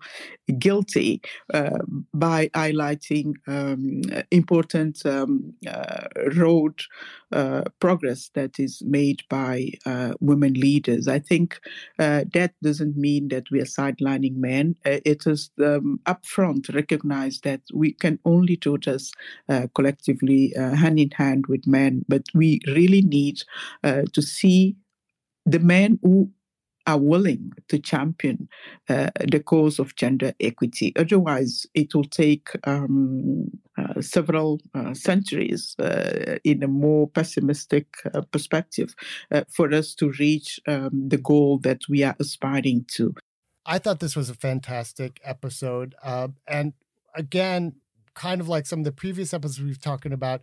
guilty 0.59 1.20
uh, 1.52 1.78
by 2.14 2.48
highlighting 2.48 3.35
um, 3.48 4.02
important 4.31 5.05
um, 5.07 5.55
uh, 5.66 6.07
road 6.37 6.74
uh, 7.33 7.62
progress 7.81 8.31
that 8.35 8.61
is 8.61 8.83
made 8.85 9.22
by 9.28 9.70
uh, 9.87 10.12
women 10.20 10.55
leaders. 10.55 11.09
I 11.09 11.18
think 11.18 11.59
uh, 11.98 12.24
that 12.33 12.52
doesn't 12.62 12.96
mean 12.96 13.28
that 13.28 13.50
we 13.50 13.61
are 13.61 13.64
sidelining 13.64 14.37
men. 14.37 14.76
Uh, 14.87 15.00
it 15.05 15.26
is 15.26 15.50
um, 15.59 15.98
upfront 16.07 16.72
recognize 16.74 17.40
that 17.40 17.62
we 17.72 17.92
can 17.92 18.18
only 18.24 18.57
do 18.57 18.78
this 18.78 19.12
collectively, 19.74 20.52
hand 20.57 20.98
in 20.98 21.11
hand 21.11 21.46
with 21.48 21.66
men, 21.66 22.05
but 22.09 22.22
we 22.35 22.61
really 22.66 23.02
need 23.02 23.42
to 23.83 24.22
see 24.22 24.76
the 25.44 25.59
men 25.59 25.98
who 26.02 26.31
are 26.87 26.98
willing 26.98 27.52
to 27.68 27.78
champion 27.78 28.48
uh, 28.88 29.11
the 29.28 29.40
cause 29.40 29.78
of 29.78 29.94
gender 29.94 30.33
equity. 30.40 30.92
Otherwise, 30.96 31.66
it 31.74 31.94
will 31.94 32.05
take 32.05 32.48
um, 32.64 33.46
uh, 33.78 34.00
several 34.00 34.61
uh, 34.74 34.92
centuries 34.92 35.76
uh, 35.78 36.38
in 36.44 36.62
a 36.62 36.68
more 36.68 37.09
pessimistic 37.09 37.87
uh, 38.12 38.22
perspective 38.33 38.94
uh, 39.31 39.42
for 39.48 39.72
us 39.72 39.94
to 39.94 40.12
reach 40.18 40.61
um, 40.66 41.09
the 41.09 41.18
goal 41.18 41.59
that 41.59 41.83
we 41.88 42.02
are 42.02 42.16
aspiring 42.18 42.85
to. 42.88 43.14
I 43.64 43.78
thought 43.78 44.00
this 44.00 44.16
was 44.16 44.28
a 44.28 44.35
fantastic 44.35 45.20
episode. 45.22 45.94
and 46.48 46.72
again, 47.14 47.76
kind 48.14 48.40
of 48.40 48.48
like 48.48 48.66
some 48.66 48.81
of 48.81 48.85
the 48.85 48.92
previous 48.92 49.33
episodes 49.33 49.61
we've 49.61 49.81
talking 49.81 50.12
about, 50.12 50.42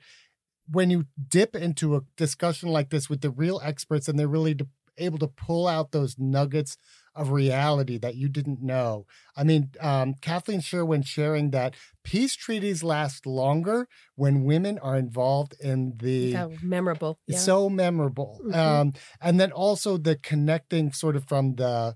when 0.71 0.89
you 0.89 1.05
dip 1.27 1.55
into 1.55 1.95
a 1.95 2.01
discussion 2.15 2.69
like 2.69 2.89
this 2.91 3.09
with 3.09 3.21
the 3.21 3.31
real 3.31 3.59
experts 3.63 4.07
and 4.07 4.17
they're 4.17 4.27
really 4.27 4.53
de- 4.53 4.67
able 4.99 5.17
to 5.19 5.27
pull 5.27 5.67
out 5.67 5.91
those 5.91 6.17
nuggets 6.17 6.77
of 7.15 7.31
reality 7.31 7.97
that 7.97 8.15
you 8.15 8.29
didn't 8.29 8.62
know. 8.62 9.05
I 9.35 9.43
mean, 9.43 9.71
um, 9.81 10.15
Kathleen 10.21 10.62
Sherwin 10.62 11.01
sharing 11.01 11.51
that 11.51 11.75
peace 12.03 12.35
treaties 12.35 12.83
last 12.83 13.25
longer 13.25 13.88
when 14.15 14.43
women 14.43 14.79
are 14.79 14.97
involved 14.97 15.55
in 15.59 15.95
the 15.97 16.33
How 16.33 16.51
memorable, 16.62 17.19
yeah. 17.27 17.38
so 17.38 17.69
memorable, 17.69 18.39
mm-hmm. 18.43 18.57
um, 18.57 18.93
and 19.21 19.39
then 19.39 19.51
also 19.51 19.97
the 19.97 20.15
connecting 20.15 20.93
sort 20.93 21.15
of 21.15 21.25
from 21.27 21.55
the 21.55 21.95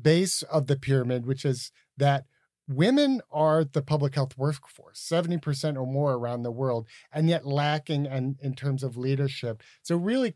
base 0.00 0.42
of 0.42 0.66
the 0.66 0.76
pyramid, 0.76 1.26
which 1.26 1.44
is 1.44 1.70
that 1.96 2.24
women 2.68 3.20
are 3.30 3.64
the 3.64 3.82
public 3.82 4.14
health 4.14 4.36
workforce 4.36 5.00
70% 5.00 5.76
or 5.76 5.86
more 5.86 6.14
around 6.14 6.42
the 6.42 6.50
world 6.50 6.88
and 7.12 7.28
yet 7.28 7.46
lacking 7.46 8.06
in, 8.06 8.36
in 8.42 8.54
terms 8.54 8.82
of 8.82 8.96
leadership 8.96 9.62
so 9.82 9.96
really 9.96 10.34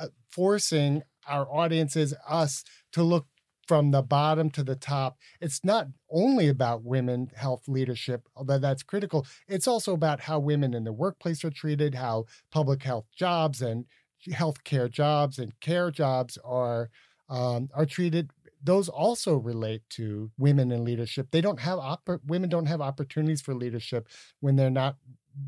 uh, 0.00 0.06
forcing 0.30 1.02
our 1.28 1.46
audiences 1.50 2.14
us 2.28 2.64
to 2.92 3.02
look 3.02 3.26
from 3.66 3.90
the 3.90 4.02
bottom 4.02 4.48
to 4.50 4.62
the 4.62 4.76
top. 4.76 5.16
It's 5.40 5.64
not 5.64 5.88
only 6.10 6.48
about 6.48 6.84
women 6.84 7.30
health 7.34 7.66
leadership, 7.66 8.28
although 8.36 8.58
that's 8.58 8.82
critical. 8.82 9.26
It's 9.48 9.66
also 9.66 9.92
about 9.92 10.20
how 10.20 10.38
women 10.38 10.72
in 10.72 10.84
the 10.84 10.92
workplace 10.92 11.44
are 11.44 11.50
treated, 11.50 11.96
how 11.96 12.26
public 12.52 12.84
health 12.84 13.06
jobs 13.16 13.60
and 13.60 13.86
healthcare 14.30 14.90
jobs 14.90 15.38
and 15.38 15.58
care 15.60 15.90
jobs 15.90 16.38
are 16.44 16.90
um, 17.28 17.68
are 17.74 17.86
treated 17.86 18.30
those 18.62 18.88
also 18.88 19.36
relate 19.36 19.82
to 19.90 20.30
women 20.36 20.72
in 20.72 20.84
leadership. 20.84 21.28
They 21.30 21.40
don't 21.40 21.60
have 21.60 21.78
women 22.26 22.50
don't 22.50 22.66
have 22.66 22.80
opportunities 22.80 23.40
for 23.40 23.54
leadership 23.54 24.08
when 24.40 24.56
they're 24.56 24.70
not 24.70 24.96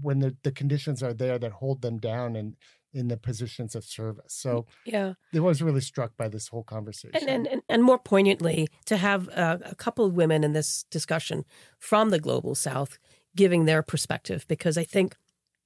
when 0.03 0.21
the, 0.21 0.37
the 0.43 0.53
conditions 0.53 1.03
are 1.03 1.15
there 1.15 1.39
that 1.39 1.53
hold 1.53 1.83
them 1.83 1.99
down 1.99 2.37
and 2.37 2.57
in 2.93 3.09
the 3.09 3.17
positions 3.17 3.75
of 3.75 3.85
service. 3.85 4.35
So 4.35 4.67
yeah, 4.85 5.15
I 5.35 5.41
was 5.41 5.63
really 5.63 5.81
struck 5.81 6.17
by 6.17 6.29
this 6.29 6.49
whole 6.49 6.65
conversation. 6.65 7.29
And 7.29 7.47
and, 7.47 7.63
and 7.69 7.83
more 7.83 7.99
poignantly, 7.99 8.69
to 8.87 8.97
have 8.97 9.29
a, 9.29 9.61
a 9.65 9.75
couple 9.75 10.05
of 10.05 10.15
women 10.15 10.45
in 10.45 10.53
this 10.53 10.85
discussion 10.91 11.45
from 11.79 12.11
the 12.11 12.19
global 12.19 12.55
South 12.55 12.99
giving 13.37 13.67
their 13.67 13.83
perspective, 13.83 14.45
because 14.49 14.77
I 14.77 14.85
think 14.85 15.15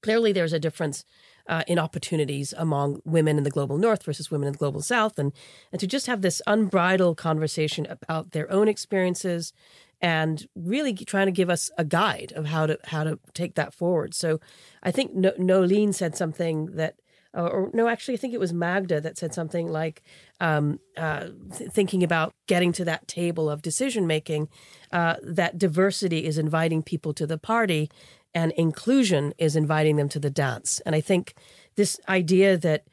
clearly 0.03 0.33
there's 0.33 0.53
a 0.53 0.59
difference 0.59 1.05
uh, 1.49 1.63
in 1.67 1.79
opportunities 1.79 2.53
among 2.57 3.01
women 3.05 3.39
in 3.39 3.45
the 3.45 3.51
global 3.51 3.79
north 3.79 4.05
versus 4.05 4.31
women 4.31 4.47
in 4.47 4.53
the 4.53 4.59
global 4.59 4.83
south 4.83 5.19
and 5.19 5.33
and 5.73 5.81
to 5.81 5.87
just 5.87 6.07
have 6.07 6.23
this 6.23 6.41
unbridled 6.47 7.17
conversation 7.17 7.87
about 7.89 8.31
their 8.33 8.51
own 8.53 8.69
experiences 8.69 9.53
and 10.01 10.47
really 10.55 10.93
trying 10.95 11.27
to 11.27 11.33
give 11.33 11.51
us 11.51 11.71
a 11.79 11.85
guide 11.85 12.33
of 12.37 12.47
how 12.47 12.67
to 12.67 12.79
how 12.85 13.03
to 13.03 13.19
take 13.35 13.55
that 13.55 13.75
forward 13.75 14.15
so 14.15 14.39
i 14.85 14.91
think 14.91 15.15
no- 15.15 15.33
Noelene 15.33 15.93
said 15.93 16.17
something 16.17 16.67
that 16.77 16.95
or 17.35 17.71
no, 17.73 17.88
actually, 17.88 18.14
I 18.14 18.18
think 18.18 18.35
it 18.35 18.40
was 18.40 18.53
Magda 18.53 19.01
that 19.01 19.16
said 19.16 19.33
something 19.33 19.68
like 19.68 20.03
um, 20.40 20.81
uh, 20.97 21.29
th- 21.57 21.71
thinking 21.71 22.03
about 22.03 22.33
getting 22.47 22.73
to 22.73 22.85
that 22.85 23.09
table 23.09 23.49
of 23.49 23.62
decision 23.62 24.07
making, 24.07 24.49
uh, 24.92 25.16
that 25.23 25.59
diversity 25.59 26.25
is 26.27 26.37
inviting 26.37 26.83
people 26.83 27.14
to 27.14 27.27
the 27.27 27.38
party 27.38 27.90
and 28.35 28.53
inclusion 28.53 29.33
is 29.38 29.57
inviting 29.57 29.97
them 29.97 30.09
to 30.11 30.18
the 30.18 30.31
dance. 30.31 30.81
And 30.85 30.95
I 30.95 31.01
think 31.01 31.35
this 31.77 31.99
idea 32.09 32.57
that 32.59 32.85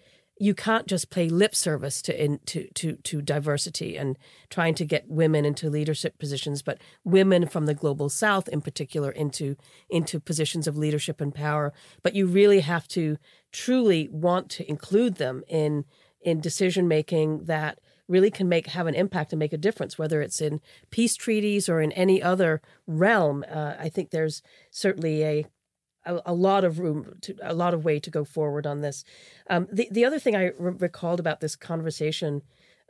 you 0.41 0.55
can't 0.55 0.87
just 0.87 1.09
play 1.09 1.27
lip 1.27 1.53
service 1.53 2.01
to 2.01 2.23
in, 2.23 2.39
to 2.45 2.67
to 2.69 2.95
to 2.95 3.21
diversity 3.21 3.97
and 3.97 4.17
trying 4.49 4.73
to 4.75 4.85
get 4.85 5.09
women 5.09 5.43
into 5.43 5.69
leadership 5.69 6.17
positions, 6.17 6.61
but 6.61 6.79
women 7.03 7.45
from 7.45 7.65
the 7.65 7.73
global 7.73 8.07
south 8.07 8.47
in 8.47 8.61
particular 8.61 9.11
into 9.11 9.57
into 9.89 10.19
positions 10.19 10.65
of 10.65 10.77
leadership 10.77 11.19
and 11.19 11.35
power. 11.35 11.73
But 12.01 12.15
you 12.15 12.25
really 12.25 12.61
have 12.61 12.87
to 12.89 13.17
truly 13.51 14.07
want 14.11 14.49
to 14.51 14.67
include 14.69 15.15
them 15.15 15.43
in 15.47 15.83
in 16.21 16.39
decision 16.39 16.87
making 16.87 17.45
that 17.45 17.79
really 18.07 18.31
can 18.31 18.49
make 18.49 18.67
have 18.67 18.87
an 18.87 18.95
impact 18.95 19.33
and 19.33 19.39
make 19.39 19.53
a 19.53 19.57
difference, 19.57 19.97
whether 19.97 20.21
it's 20.21 20.41
in 20.41 20.61
peace 20.89 21.15
treaties 21.15 21.67
or 21.67 21.81
in 21.81 21.91
any 21.91 22.23
other 22.23 22.61
realm. 22.87 23.43
Uh, 23.49 23.75
I 23.77 23.89
think 23.89 24.09
there's 24.09 24.41
certainly 24.71 25.23
a 25.23 25.45
a, 26.05 26.19
a, 26.27 26.33
lot 26.33 26.63
of 26.63 26.79
room 26.79 27.17
to 27.21 27.35
a 27.41 27.53
lot 27.53 27.73
of 27.73 27.83
way 27.83 27.99
to 27.99 28.09
go 28.09 28.23
forward 28.23 28.65
on 28.65 28.81
this. 28.81 29.03
Um, 29.49 29.67
the 29.71 29.87
the 29.91 30.05
other 30.05 30.19
thing 30.19 30.35
I 30.35 30.51
re- 30.57 30.75
recalled 30.79 31.19
about 31.19 31.39
this 31.39 31.55
conversation 31.55 32.41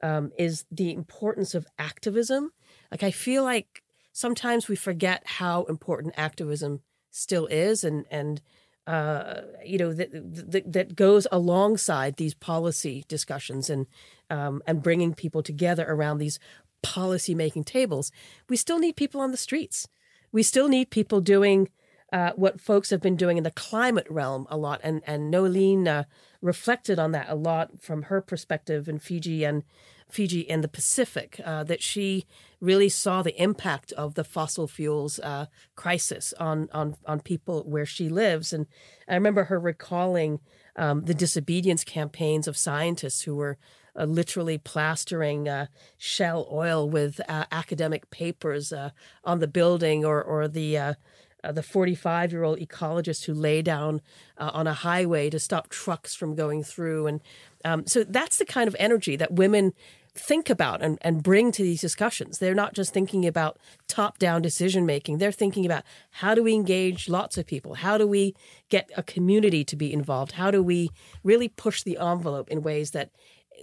um, 0.03 0.31
is 0.37 0.65
the 0.71 0.93
importance 0.93 1.55
of 1.55 1.67
activism. 1.77 2.51
Like 2.91 3.03
I 3.03 3.11
feel 3.11 3.43
like 3.43 3.83
sometimes 4.11 4.67
we 4.67 4.75
forget 4.75 5.23
how 5.25 5.63
important 5.63 6.13
activism 6.17 6.81
still 7.11 7.47
is, 7.47 7.83
and 7.83 8.05
and 8.11 8.41
uh, 8.87 9.41
you 9.63 9.77
know 9.77 9.93
that, 9.93 10.09
that, 10.11 10.71
that 10.73 10.95
goes 10.95 11.27
alongside 11.31 12.17
these 12.17 12.33
policy 12.33 13.05
discussions 13.07 13.69
and 13.69 13.87
um, 14.29 14.61
and 14.65 14.83
bringing 14.83 15.13
people 15.13 15.43
together 15.43 15.85
around 15.87 16.17
these 16.17 16.39
policy 16.81 17.35
making 17.35 17.65
tables. 17.65 18.11
We 18.47 18.55
still 18.55 18.79
need 18.79 18.95
people 18.95 19.21
on 19.21 19.31
the 19.31 19.37
streets. 19.37 19.87
We 20.31 20.43
still 20.43 20.67
need 20.67 20.89
people 20.89 21.21
doing 21.21 21.69
uh, 22.11 22.31
what 22.35 22.59
folks 22.59 22.89
have 22.89 23.01
been 23.01 23.15
doing 23.15 23.37
in 23.37 23.43
the 23.43 23.51
climate 23.51 24.07
realm 24.09 24.47
a 24.49 24.57
lot, 24.57 24.81
and 24.83 25.01
and 25.05 25.33
Noelene 25.33 25.87
uh, 25.87 26.03
reflected 26.41 26.99
on 26.99 27.11
that 27.11 27.29
a 27.29 27.35
lot 27.35 27.81
from 27.81 28.03
her 28.03 28.21
perspective 28.21 28.87
in 28.89 28.99
Fiji 28.99 29.43
and 29.43 29.63
Fiji 30.09 30.49
and 30.49 30.63
the 30.63 30.67
Pacific. 30.67 31.39
Uh, 31.45 31.63
that 31.63 31.83
she 31.83 32.25
really 32.59 32.89
saw 32.89 33.21
the 33.21 33.39
impact 33.41 33.91
of 33.93 34.15
the 34.15 34.23
fossil 34.23 34.67
fuels 34.67 35.19
uh, 35.19 35.45
crisis 35.75 36.33
on 36.39 36.67
on 36.73 36.95
on 37.05 37.19
people 37.19 37.63
where 37.63 37.85
she 37.85 38.09
lives, 38.09 38.53
and 38.53 38.65
I 39.07 39.13
remember 39.13 39.45
her 39.45 39.59
recalling 39.59 40.39
um, 40.75 41.05
the 41.05 41.13
disobedience 41.13 41.83
campaigns 41.83 42.47
of 42.47 42.57
scientists 42.57 43.21
who 43.21 43.35
were 43.35 43.57
uh, 43.99 44.05
literally 44.05 44.57
plastering 44.57 45.47
uh, 45.47 45.67
Shell 45.97 46.47
oil 46.51 46.89
with 46.89 47.19
uh, 47.27 47.45
academic 47.51 48.09
papers 48.09 48.71
uh, 48.71 48.91
on 49.23 49.39
the 49.39 49.47
building 49.47 50.05
or 50.05 50.23
or 50.23 50.47
the 50.47 50.95
uh, 51.43 51.51
the 51.51 51.63
45 51.63 52.31
year 52.31 52.43
old 52.43 52.59
ecologist 52.59 53.25
who 53.25 53.33
lay 53.33 53.61
down 53.61 54.01
uh, 54.37 54.51
on 54.53 54.67
a 54.67 54.73
highway 54.73 55.29
to 55.29 55.39
stop 55.39 55.69
trucks 55.69 56.15
from 56.15 56.35
going 56.35 56.63
through. 56.63 57.07
And 57.07 57.21
um, 57.65 57.87
so 57.87 58.03
that's 58.03 58.37
the 58.37 58.45
kind 58.45 58.67
of 58.67 58.75
energy 58.79 59.15
that 59.15 59.33
women 59.33 59.73
think 60.15 60.49
about 60.49 60.81
and, 60.81 60.97
and 61.01 61.23
bring 61.23 61.51
to 61.53 61.63
these 61.63 61.81
discussions. 61.81 62.39
They're 62.39 62.55
not 62.55 62.73
just 62.73 62.93
thinking 62.93 63.25
about 63.25 63.57
top 63.87 64.17
down 64.17 64.41
decision 64.41 64.85
making, 64.85 65.17
they're 65.17 65.31
thinking 65.31 65.65
about 65.65 65.83
how 66.11 66.35
do 66.35 66.43
we 66.43 66.53
engage 66.53 67.09
lots 67.09 67.37
of 67.37 67.45
people? 67.45 67.75
How 67.75 67.97
do 67.97 68.07
we 68.07 68.35
get 68.69 68.89
a 68.97 69.03
community 69.03 69.63
to 69.63 69.75
be 69.75 69.93
involved? 69.93 70.33
How 70.33 70.51
do 70.51 70.61
we 70.61 70.89
really 71.23 71.47
push 71.47 71.83
the 71.83 71.97
envelope 71.97 72.49
in 72.49 72.61
ways 72.61 72.91
that 72.91 73.11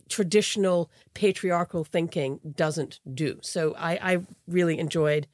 traditional 0.08 0.90
patriarchal 1.14 1.84
thinking 1.84 2.40
doesn't 2.56 3.00
do? 3.12 3.38
So 3.42 3.74
I, 3.76 4.12
I 4.12 4.18
really 4.46 4.78
enjoyed 4.78 5.26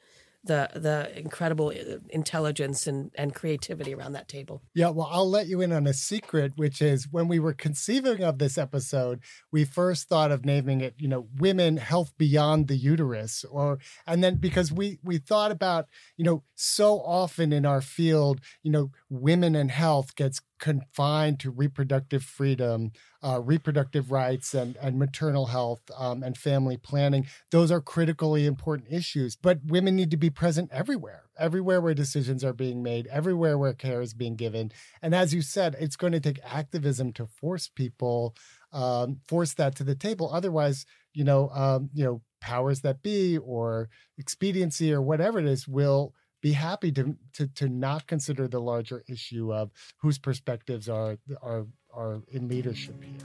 the 0.45 0.69
the 0.75 1.19
incredible 1.19 1.69
uh, 1.69 1.99
intelligence 2.11 2.87
and, 2.87 3.11
and 3.15 3.35
creativity 3.35 3.95
around 3.95 4.13
that 4.13 4.29
table. 4.29 4.63
Yeah, 4.75 4.91
well, 4.91 5.09
I'll 5.11 5.29
let 5.29 5.47
you 5.47 5.61
in 5.61 5.73
on 5.73 5.87
a 5.87 5.95
secret, 5.95 6.53
which 6.57 6.83
is 6.83 7.09
when 7.11 7.29
we 7.29 7.39
were 7.39 7.53
conceiving 7.53 8.25
of 8.25 8.39
this 8.39 8.59
episode, 8.59 9.21
we 9.53 9.65
first 9.65 10.09
thought 10.09 10.33
of 10.33 10.45
naming 10.45 10.81
it, 10.81 10.95
you 10.99 11.09
know, 11.09 11.29
women 11.37 11.77
health 11.77 12.13
beyond 12.19 12.69
the 12.69 12.77
uterus, 12.77 13.45
or 13.51 13.79
and 14.07 14.23
then 14.23 14.37
because 14.37 14.73
we 14.73 14.99
we 15.05 15.19
thought 15.19 15.53
about, 15.53 15.87
you 16.17 16.25
know, 16.25 16.43
so 16.55 17.01
often 17.01 17.53
in 17.53 17.65
our 17.65 17.81
field, 17.81 18.41
you 18.63 18.71
know, 18.71 18.91
women 19.09 19.55
and 19.55 19.71
health 19.71 20.15
gets 20.17 20.41
confined 20.63 21.41
to 21.41 21.51
reproductive 21.51 22.23
freedom, 22.23 22.93
uh, 23.21 23.41
reproductive 23.43 24.13
rights, 24.13 24.55
and, 24.55 24.77
and 24.77 24.97
maternal 24.97 25.47
health 25.47 25.83
um, 25.99 26.23
and 26.23 26.39
family 26.39 26.77
planning. 26.77 27.27
Those 27.51 27.73
are 27.73 27.81
critically 27.81 28.47
important 28.47 28.87
issues, 28.89 29.35
but 29.35 29.59
women 29.67 29.97
need 29.97 30.13
to 30.13 30.17
be 30.17 30.31
present 30.31 30.71
everywhere, 30.73 31.25
everywhere 31.37 31.81
where 31.81 31.95
decisions 31.95 32.45
are 32.45 32.53
being 32.53 32.81
made, 32.81 33.09
everywhere 33.09 33.59
where 33.59 33.73
care 33.73 34.01
is 34.01 34.15
being 34.15 34.37
given. 34.37 34.71
And 35.03 35.17
as 35.17 35.35
you 35.35 35.43
said, 35.43 35.75
it's 35.81 35.97
going 35.97 36.13
to 36.13 36.21
take 36.21 36.39
activism 36.45 37.13
to 37.15 37.27
force 37.27 37.69
people, 37.69 38.37
um, 38.73 39.19
force 39.27 39.55
that 39.55 39.75
to 39.77 39.85
the 39.85 39.97
table. 39.97 40.31
Otherwise, 40.33 40.87
you 41.13 41.25
know, 41.25 41.51
um, 41.51 41.91
you 41.93 42.05
know, 42.05 42.23
powers 42.41 42.83
that 42.83 43.03
be 43.03 43.37
or 43.37 43.89
expediency 44.17 44.93
or 44.93 45.03
whatever 45.03 45.41
it 45.41 45.47
is 45.47 45.67
will 45.67 46.15
be 46.43 46.53
happy 46.53 46.93
to, 46.93 47.17
to 47.33 47.47
to 47.47 47.69
not 47.69 48.07
consider 48.07 48.47
the 48.49 48.61
larger 48.61 49.03
issue 49.09 49.55
of 49.55 49.71
whose 49.97 50.19
perspectives 50.19 50.89
are 50.89 51.17
are 51.41 51.67
are 51.95 52.21
in 52.33 52.49
leadership 52.49 53.03
here. 53.03 53.17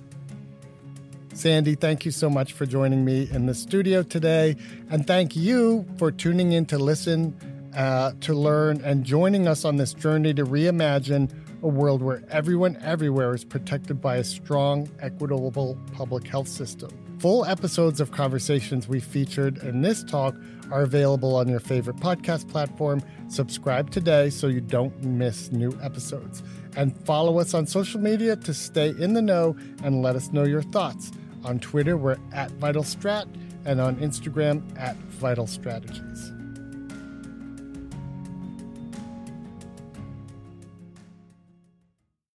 Sandy, 1.33 1.75
thank 1.75 2.05
you 2.05 2.11
so 2.11 2.29
much 2.29 2.53
for 2.53 2.65
joining 2.65 3.03
me 3.03 3.29
in 3.29 3.45
the 3.45 3.53
studio 3.53 4.01
today, 4.01 4.55
and 4.89 5.05
thank 5.05 5.35
you 5.35 5.85
for 5.97 6.11
tuning 6.11 6.53
in 6.53 6.65
to 6.67 6.79
listen, 6.79 7.35
uh, 7.75 8.13
to 8.21 8.33
learn, 8.33 8.81
and 8.81 9.03
joining 9.03 9.47
us 9.47 9.65
on 9.65 9.75
this 9.75 9.93
journey 9.93 10.33
to 10.33 10.45
reimagine 10.45 11.31
a 11.61 11.67
world 11.67 12.01
where 12.01 12.23
everyone 12.29 12.77
everywhere 12.81 13.35
is 13.35 13.43
protected 13.43 14.01
by 14.01 14.17
a 14.17 14.23
strong, 14.23 14.89
equitable 14.99 15.77
public 15.93 16.27
health 16.27 16.47
system. 16.47 16.89
Full 17.19 17.45
episodes 17.45 17.99
of 17.99 18.11
conversations 18.11 18.87
we 18.87 18.99
featured 18.99 19.57
in 19.59 19.81
this 19.81 20.03
talk 20.03 20.35
are 20.71 20.81
available 20.81 21.35
on 21.35 21.47
your 21.47 21.59
favorite 21.59 21.97
podcast 21.97 22.49
platform. 22.49 23.01
Subscribe 23.27 23.89
today 23.91 24.29
so 24.29 24.47
you 24.47 24.61
don't 24.61 25.03
miss 25.03 25.51
new 25.51 25.77
episodes. 25.81 26.43
And 26.75 26.95
follow 27.05 27.39
us 27.39 27.53
on 27.53 27.65
social 27.67 27.99
media 27.99 28.35
to 28.35 28.53
stay 28.53 28.89
in 28.89 29.13
the 29.13 29.21
know 29.21 29.55
and 29.83 30.01
let 30.01 30.15
us 30.15 30.31
know 30.31 30.43
your 30.43 30.61
thoughts. 30.61 31.11
On 31.43 31.59
Twitter, 31.59 31.97
we're 31.97 32.17
at 32.33 32.51
Vital 32.51 32.83
Strat, 32.83 33.27
and 33.65 33.81
on 33.81 33.97
Instagram, 33.97 34.63
at 34.79 34.95
Vital 34.95 35.47
Strategies. 35.47 36.36